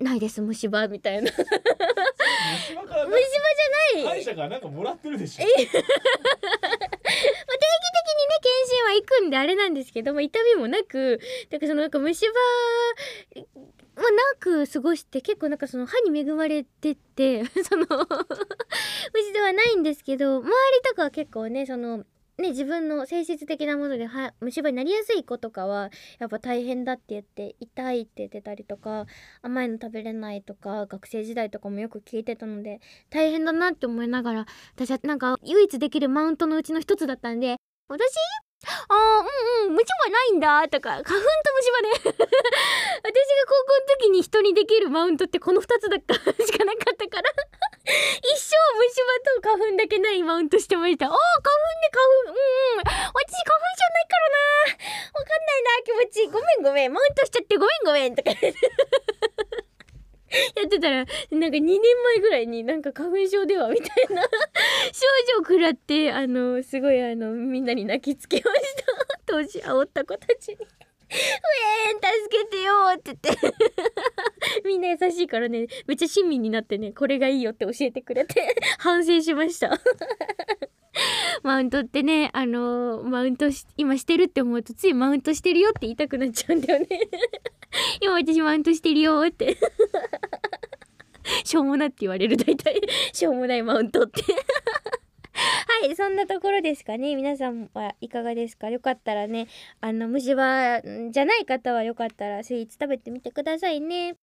[0.01, 1.31] ないです虫歯みたいな。
[1.31, 4.03] 虫歯じゃない。
[4.03, 5.45] 歯医者からなんかもらってるでしょ。
[5.47, 5.87] まあ定期的にね
[8.43, 12.33] 検診は行くんであれなんですけど、まあ、痛みもなくだからそのなんか虫歯
[13.97, 17.85] まあ、なく過ごして結構なんかその歯に恵まれてって その
[19.13, 20.51] 虫ではないんですけど周り
[20.83, 22.05] とかは結構ねその
[22.37, 25.89] ね自分の性質的なものでは虫歯になりやすい子とかは
[26.19, 29.07] やっぱ大変だって言って痛いって言ってたりとか
[29.41, 32.79] 甘いの食べれないとか学生時代とかもよく聞いてたので
[33.09, 34.45] 大変だなって思いながら
[34.75, 37.55] 私はなんか唯一できるマウントのうちの一つだったんで
[37.87, 38.13] 私
[38.65, 47.31] あーうんうん虫歯ないんだとか花粉と虫歯ね私が高校の時に人にできるマウントってこの2つだった しかなかったから。
[47.87, 51.05] 一生虫歯と花粉だけないマウントしてました。
[51.05, 52.27] あー花粉ね花粉。
[52.27, 52.83] うんうん。
[52.83, 54.41] 私花粉じゃないからな。
[55.13, 56.27] わかんないな気持ち。
[56.27, 56.93] ごめんごめん。
[56.93, 58.31] マウントしちゃってごめんごめんとか
[60.55, 64.29] やってたらなんか2年前ぐらいになんか花粉症ではみたいな症
[65.33, 68.83] 状食らってあのすごいあのみんなに泣きつけました。
[69.25, 70.67] 当時煽った子たちに「ウェーン
[72.27, 73.55] 助けてよ」って言って。
[74.65, 79.79] みんな優しいからねめっちゃ親身になってねこれがいいよって教えてくれて反省しました。
[81.43, 86.87] マウントってねあのマウントし今してるって思うとついマウントしてるよって言いたくなっちゃうんだよね。
[88.01, 89.57] 今私マウントしてるよって。
[91.45, 92.37] しょうもなって言われる。
[92.37, 92.81] 大体
[93.13, 94.21] しょうもないマウントって。
[95.83, 97.15] はいそんなところですかね。
[97.15, 98.69] 皆さんはいかがですか？
[98.69, 99.47] よかったらね
[99.81, 104.15] あの虫歯じゃない方はよかったらスイーツ食べてみてくださいね。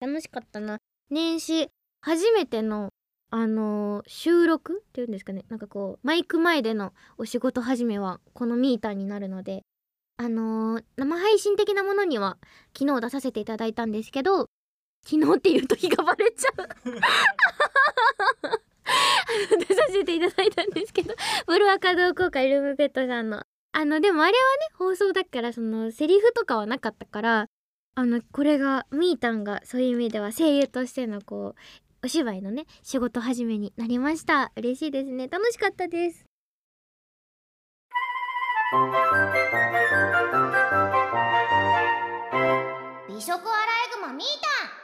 [0.00, 0.78] 楽しかったな。
[1.10, 1.68] 年始
[2.00, 2.88] 初めての
[3.30, 5.44] あのー収録っていうんですかね。
[5.48, 9.64] なんかこうマイク前でのお仕事始めはこのミーターになるので
[10.16, 12.38] あのー生配信的なものには
[12.78, 14.46] 昨日出させていただいたんですけど
[15.04, 16.68] 昨日って言うと日がバレちゃう。
[19.58, 21.14] 出させていただいたんですけど
[21.46, 23.42] ブルワ稼働公開ルームペットさんの。
[23.72, 24.38] あのでもあれはね
[24.74, 27.46] 放送だからそのセリフとかはなかったから
[27.94, 31.60] あのこれがみーたんがそういう意味では声優としてのこう
[32.04, 34.52] お芝居のね仕事始めになりました。
[34.56, 35.28] 嬉しいですね。
[35.28, 36.24] 楽しかったです。
[43.08, 44.81] 美食アライグマみーたん。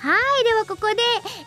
[0.00, 0.86] はいではここ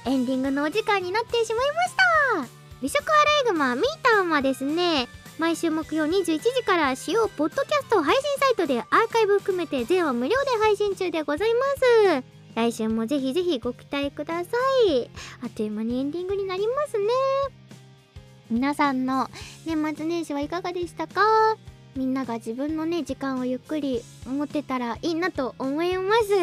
[0.05, 2.53] でエンディングのお時間になってしまいました。
[2.81, 5.07] 美食アライグマみーたんはですね
[5.39, 11.59] 毎週木曜21時から使用ポッドキャスト配信サイトでアーカイブ含めて全話無料で配信中でございま
[12.21, 12.23] す。
[12.55, 14.51] 来週もぜひぜひご期待くださ
[14.87, 15.09] い。
[15.41, 17.05] あっという間にエンディングになりますね。
[18.51, 19.31] 皆さんの
[19.65, 21.23] 年末年始はいかがでしたか？
[21.95, 26.27] みんなが自分のね時間をゆっくり持ってたらいいなと思います。
[26.27, 26.33] ち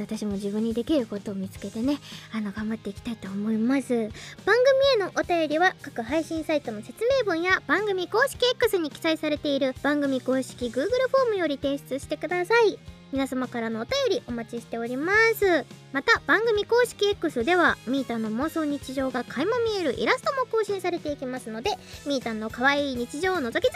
[0.00, 1.98] ょっと私も自分にできることを見つけてね
[2.32, 3.88] あの頑張っていきたいと思います。
[3.94, 4.56] 番
[4.96, 13.01] 組へのお便りは各配信サイトの説明文や番組公式 X に記載されている番組公式 Google フォームより提出してください。
[13.12, 15.66] 皆様からのお便りお待ちしております。
[15.92, 21.72] また番組公式 X ではミータンの妄想日常が垣間見えるイラストも更新されていきますので
[22.06, 23.72] ミータンの可愛い日常を覗きつつ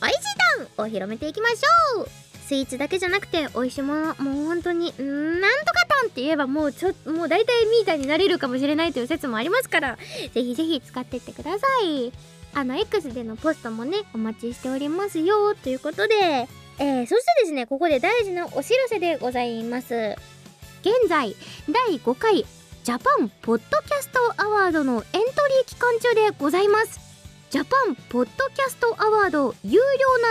[0.00, 0.22] 美味しい
[0.76, 2.08] タンを広めていきましょう。
[2.46, 9.98] スイーツだけじゃなくて美味しいものもう本当にんなんとかタンって言えばもうちょっもう大体ミータンになれるかもしれないという説もありますから
[10.32, 12.10] ぜひぜひ使ってってください。
[12.54, 15.54] あの X でのポストもねお待ちしておりますよ。
[15.54, 16.48] ということで
[16.82, 20.16] えー、そしてですねここで大事なお知らせでございます。
[20.80, 21.36] 現在
[21.70, 22.44] 第5回
[22.82, 26.98] ジャパンポッドキャストアワードのエントリー期間中でございます。
[27.50, 29.78] ジャパンポッドキャストアワード有料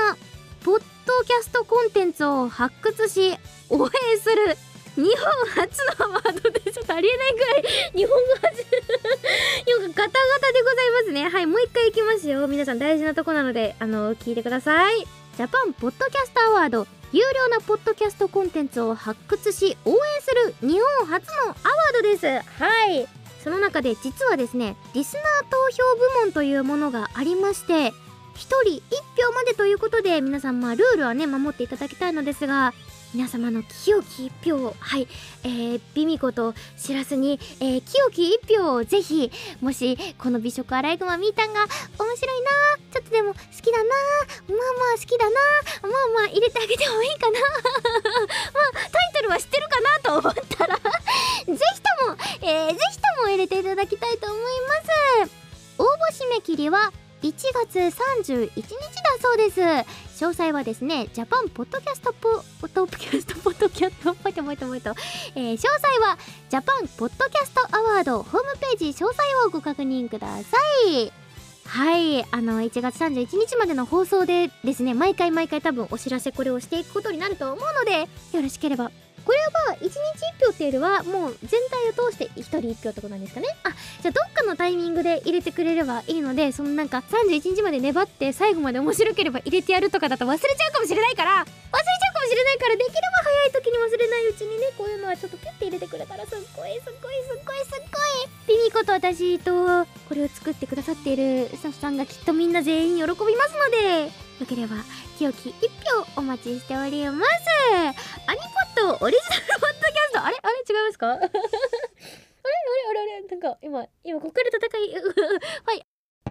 [0.09, 0.17] な
[0.65, 3.37] ポッドキャストコンテンツを発掘し
[3.69, 4.57] 応援する
[4.97, 7.63] 日本初のアワードでちょっとありえないぐらい
[7.95, 8.59] 日本語初
[9.71, 10.09] よくガタガ
[10.41, 11.29] タでございますね。
[11.29, 12.45] はいもう一回いきますよ。
[12.49, 15.20] 皆さん大事なとこなのであの聞いてください。
[15.41, 21.55] ジャパンポッドキャストアワード有料なポッドキャストコンテンツを発掘し応援する日本初のアワー
[21.93, 22.27] ドです。
[22.27, 23.07] はい。
[23.43, 27.91] その中で実はですねリスナー投票部門というものがありまして1
[28.35, 32.75] 人1票までということで皆さんまあルールはね守っていただきたいのですが
[33.13, 35.07] 皆様の清き一票はい、
[35.43, 39.31] えー、ビミコとしらすに、えー、清き一票をぜひ
[39.61, 41.61] もしこの美食アライグマみーたんが
[41.99, 42.49] 面白いな
[42.91, 44.55] ちょっとでも好きだなまあま
[44.95, 45.35] あ好きだな
[45.81, 54.41] まあまあ入れてあげてもいいかな まあタイトルは知ってるかなと思ったらぜひとも、 えー、ぜひとも入れていただきたいと思い
[55.19, 55.31] ます。
[55.77, 56.91] 応募締め切りは
[57.21, 57.33] 1
[57.67, 58.75] 月31日だ
[59.21, 59.61] そうです。
[59.61, 64.93] 詳細はですねジャパンポッドキャストポポッドキャストポッドキャストポイトポイトポイト、
[65.35, 65.67] えー、詳細
[66.01, 66.17] は
[66.49, 70.57] ジャパンポッドキャストアワードホームページ詳細をご確認くださ
[70.87, 71.11] い。
[71.65, 72.23] はい。
[72.31, 78.91] あの1月31日までの放送でですね毎回毎回多分お知らせこれをしていくことになると思うのでよろしければ
[79.25, 79.37] これ
[79.69, 83.47] は1日1票っていうよりはもう全体を通して1人1票ってことなんですかね。
[83.63, 83.69] あ
[84.01, 91.31] じゃあどっかのタイミングで入れてくれればいいのでそのなんか31日まで粘って最後まで面白ければ入れてやるとかだと忘れちゃうかもしれないから。
[91.31, 97.83] 忘れちゃうかもしれないからできれば早い時に忘れないうちにねこういうのはちょっとピュッて入れてくれたらすっごいすっごいすっごいすっ
[98.47, 98.57] ごい。
[98.57, 103.69] ピミコと私とこれを作ってくださっているスタッフさんがきっとみんな全員喜びますの
[104.07, 104.30] で。
[104.41, 104.75] よければ
[105.19, 107.21] 清き一票お待ちしております。
[108.27, 108.39] アニ
[108.75, 110.23] ポットオリジナルポッドキャスト。
[110.25, 110.37] あれ？
[110.41, 110.55] あれ？
[110.67, 111.11] 違いますか？
[111.13, 111.27] あれ？
[111.27, 111.29] あれ？
[112.89, 113.01] あれ？
[113.01, 113.27] あれ？
[113.27, 114.93] なんか今今ここから戦い。
[115.63, 115.85] はい。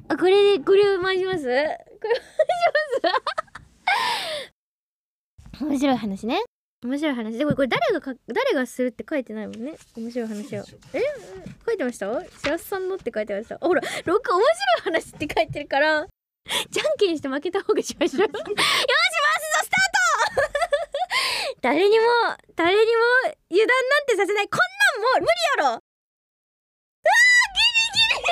[0.09, 1.45] あこれでこれを回します？
[1.45, 1.71] これ回し
[3.05, 3.11] ま
[5.61, 5.63] す？
[5.65, 6.43] 面白い話ね。
[6.83, 7.39] 面白い話。
[7.39, 9.77] でこれこれ誰がか誰がするって書いてないもんね。
[9.97, 10.65] 面白い話を。
[10.95, 11.01] え？
[11.65, 12.07] 書いてました？
[12.43, 13.57] 白洲さんのって書いてました。
[13.59, 14.43] ほら6面白い
[14.83, 16.09] 話って書いてるから
[16.71, 18.23] じゃんけんして負けた方がしましょう。
[18.27, 21.61] よしマスのスタート。
[21.63, 22.07] 誰にも
[22.57, 23.03] 誰にも
[23.51, 24.49] 油断なんてさせない。
[24.49, 24.61] こん
[25.03, 25.33] なんもう無理
[25.65, 25.71] やろ。
[25.71, 27.61] うわーギ
[27.95, 28.31] リギリ。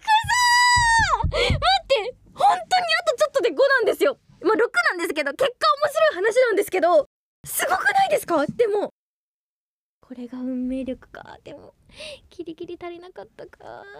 [0.00, 1.30] くそー。
[1.30, 2.60] 待って本当に
[3.00, 4.18] あとちょっとで5なんですよ。
[4.42, 4.58] まあ6
[4.90, 7.08] なんですけど結果面白い話なんですけど
[7.46, 8.44] すごくないですか？
[8.46, 8.92] でも
[10.06, 11.38] これが運命力か。
[11.42, 11.74] でも
[12.30, 13.58] ギリギリ足りなかったか。
[13.64, 13.90] あーく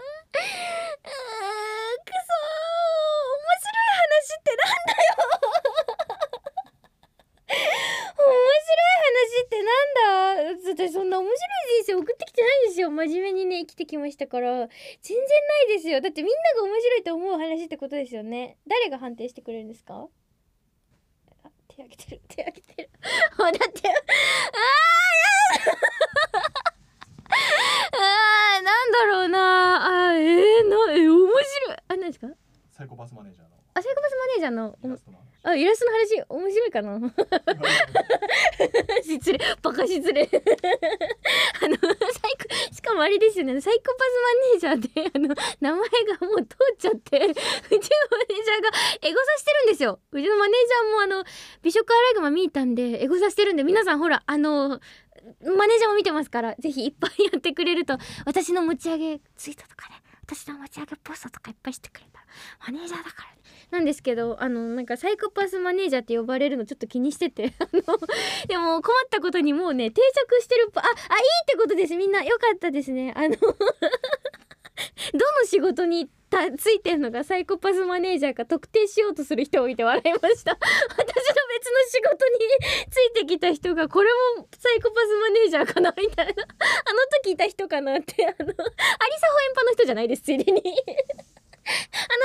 [2.12, 2.36] そー。
[3.34, 5.18] 面白い話ってなんだよ。
[8.18, 8.30] 面
[8.62, 9.94] 白い話ってなん
[10.54, 10.84] だ。
[10.86, 11.38] 私そんな面白い
[11.84, 12.90] 人生送ってきてないんですよ。
[12.90, 14.50] 真面目にね生きてきましたから。
[14.50, 16.00] 全然ないですよ。
[16.00, 18.59] だってみんなが面白いと思う話ってことですよね。
[18.68, 20.07] 誰が判定してくれるんですか？
[21.68, 22.90] 手挙げてる手挙げてる。
[23.36, 24.00] だってあーや
[25.74, 25.95] だ。
[27.26, 30.09] あーなんだろうな。
[30.11, 31.76] あーえー、なえ面白い。
[31.76, 32.28] あ何ですか？
[32.72, 33.57] サイコパスマネージャーの。
[33.74, 34.78] あサイコパスマネージャーの。
[34.84, 35.18] イラストの。
[35.18, 36.99] 話あイラストの話面白いかな？
[39.03, 39.39] 失礼。
[39.62, 40.22] バカ失礼。
[40.22, 40.26] あ
[41.68, 43.61] のサイコしかもあれですよね。
[43.61, 43.82] サイコ
[44.61, 48.70] パスマネージャーであの名前がもう通っちゃってうちのマネージャーが
[49.09, 50.01] エゴサしてるんですよ。
[50.11, 51.24] うちのマネージャーもあの
[51.62, 54.80] 美食アライグマ見たんでエゴサしてるんで皆さんほらあの
[55.43, 62.20] マネージャーも見てますからぜひいっぱいやってくれると私の持ち上げツイートとかね私の持ち上げポストとかいっぱいしてくれた。
[62.66, 63.37] マネージャーだからね。
[63.70, 67.55] なんですけどあのなんかサイコパスマネージャーって呼ばれるのちょっと気にしてて。
[67.61, 67.81] あの
[68.49, 70.97] でも困ったことにもうね定着してるああいいっ
[71.47, 71.95] てことです。
[71.95, 72.24] みんな。
[72.24, 73.12] よかったですね。
[73.16, 73.64] あの どの
[75.45, 80.53] 仕事にたついてるのがサイコパスマネージャーか特定しようとする人を見て笑いました。
[80.59, 86.33] 私の別の仕事についてきた人がこれもサイコパスマネージャーかなみたいな。
[86.43, 90.61] あの時いた人かなって あのアリサホエンパの人じゃないですついでに。
[90.61, 90.72] あの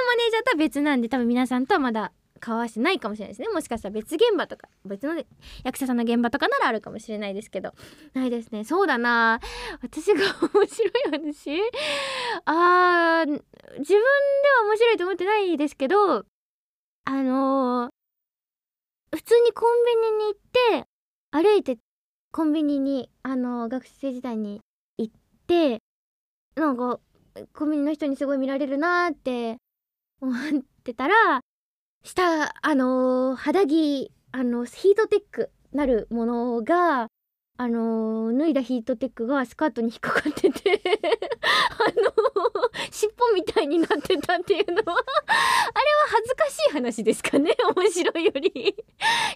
[0.05, 3.47] マネージャーとは別なんで多分皆さんとはまだ顔合わせてないかもしれないですね。
[3.53, 5.15] もしかしたら別現場とか別の
[5.63, 7.73] 役者さんの現場とかならあるかもしれないですけど。
[8.13, 8.65] ないですね。
[8.65, 9.39] そうだな。
[9.81, 11.61] 私が面白い話？
[12.45, 14.01] あー自分では
[14.65, 16.25] 面白いと思ってないですけど
[17.05, 17.91] あのー
[19.15, 20.39] 普通にコンビニに行っ
[20.81, 20.87] て
[21.31, 21.77] 歩いて
[22.31, 24.61] コンビニにあのー学生時代に
[24.97, 25.13] 行っ
[25.47, 25.79] て
[26.55, 26.99] なんか
[27.53, 29.57] コンビニの人にすごい見られるなーって
[30.21, 30.35] 思っ
[30.83, 31.41] てたら
[32.03, 37.07] 下あの肌着あのヒートテックなるものが
[37.57, 40.81] あの脱いだヒートテックがスカートに引っかかってて
[41.77, 42.11] あの
[42.89, 45.03] 尻尾みたいになってたっていうのはあれは
[46.07, 48.75] 恥ずかしい話ですかね 面白いより。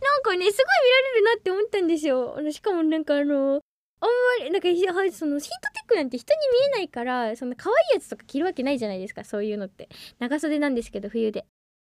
[0.01, 2.35] なんかねすごい見られるなって思ったんですよ。
[2.35, 3.61] あのしかもなんかあの
[4.01, 4.09] あん
[4.39, 4.67] まりなんか
[5.11, 9.87] そのヒートテックなんて人に見えないからそんな可愛いやつとか着るわけないじゃないですかそういうのって。
[10.17, 11.45] 長袖なんですけど冬で。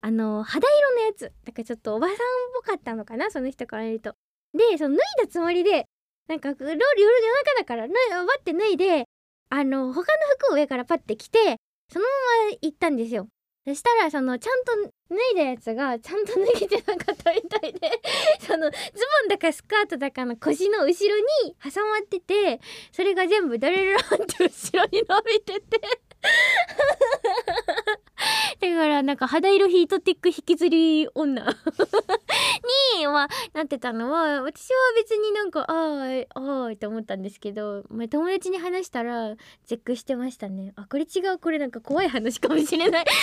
[0.06, 1.34] あの肌色のやつ。
[1.46, 2.20] だからちょっとおばさんっ
[2.54, 3.32] ぽかったのかな？
[3.32, 4.14] その人から見ると。
[4.54, 5.88] でその脱いだつもりで
[6.28, 6.80] なんか夜夜夜中
[7.58, 7.94] だからバ
[8.38, 9.06] ッて脱いで
[9.50, 10.04] あの他の
[10.48, 11.58] 服を上からパッて着て
[11.92, 13.28] そのまま行ったんですよ。
[13.68, 18.00] そしたらそのちゃんと脱いだやつがちゃんと脱げてなかったみたいで
[18.46, 25.82] そのズボンだかスカートだかの腰の後ろに挟まっててそれが全部ドレルランって後ろに伸びてて。
[28.72, 31.46] だからなんか肌色ヒートテック引きずり女。
[33.00, 39.36] にはなってたのは私は別になんかあーあーって思ったんですけど、まあ、友達に話したら
[39.66, 40.74] チェックしてましたね。
[40.76, 43.06] あこれ違うこれなんか怖い話かもしれない。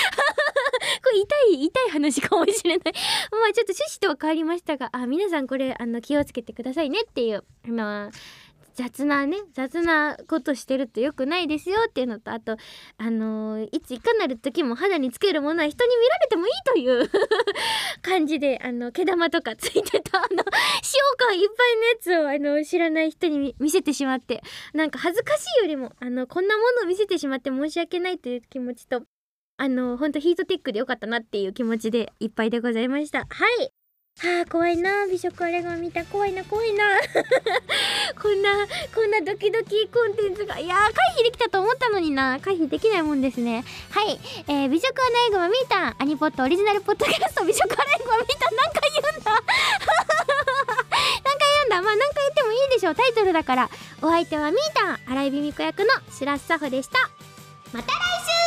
[1.05, 2.95] これ痛い痛い話かもしれない。
[3.31, 8.11] まあちょっと趣旨とは変わりましたがあ皆さんこれあの気をつけてくださいねっていうあの
[8.75, 12.57] 雑なね雑なことしてると良くないですよっていうのとあと
[12.99, 17.11] あのーいついかなる時も肌につけるものは人に見られてもいいという
[18.03, 20.45] 感じであの毛玉とかついてたあの塩
[21.17, 24.43] 感いっぱいのやつをあの知らない人に見せてしまって
[24.73, 29.03] なんか恥ずかしいよりもあのこんなものを見せてしまって申し訳ないという気持ちと
[29.57, 33.27] あのほんとヒートテックでよかったなっていう気持ちでいっぱいでございました。
[33.29, 33.82] はい。
[34.21, 35.07] はあ怖いな。
[35.09, 36.05] 美食あれが見た。
[36.05, 36.85] 怖いな怖いな。
[38.21, 38.51] こんな
[38.95, 40.59] こんなドキドキコンテンツが。
[40.59, 42.39] いやー回避できたと思ったのにな。
[42.41, 43.65] 回避できないもんですね。
[43.91, 47.45] はい、えー、美食アライグマミータンアニポットオリジナルポッドキャスト。
[47.45, 49.33] 美食アライグマミータン何回言うんだ。
[51.25, 51.83] 何回言うんだ。
[51.83, 52.95] まあ何回言ってもいいでしょう。
[52.95, 53.71] タイトルだから。
[54.03, 57.11] お相手はミータン荒井美美子役の白洲佐穂でした。
[57.73, 57.95] また来
[58.27, 58.42] 週。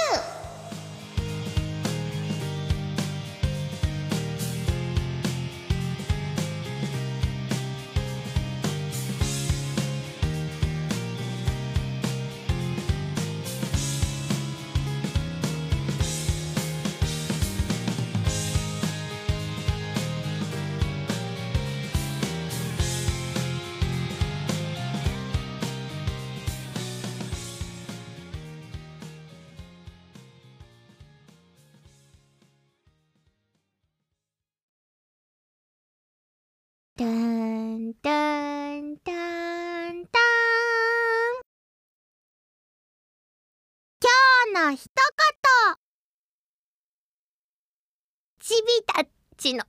[48.86, 49.06] た
[49.38, 49.64] ちの。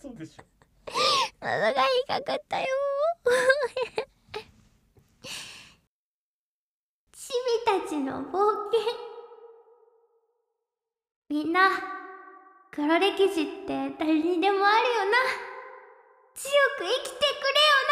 [0.00, 0.42] そうでしょ。
[1.40, 2.66] 喉が引っかかったよ。
[7.12, 8.80] チビたちの冒険。
[11.28, 11.70] みんな
[12.70, 15.18] 黒歴史って誰にでもあるよな。
[16.34, 17.91] 強く生きてくれよな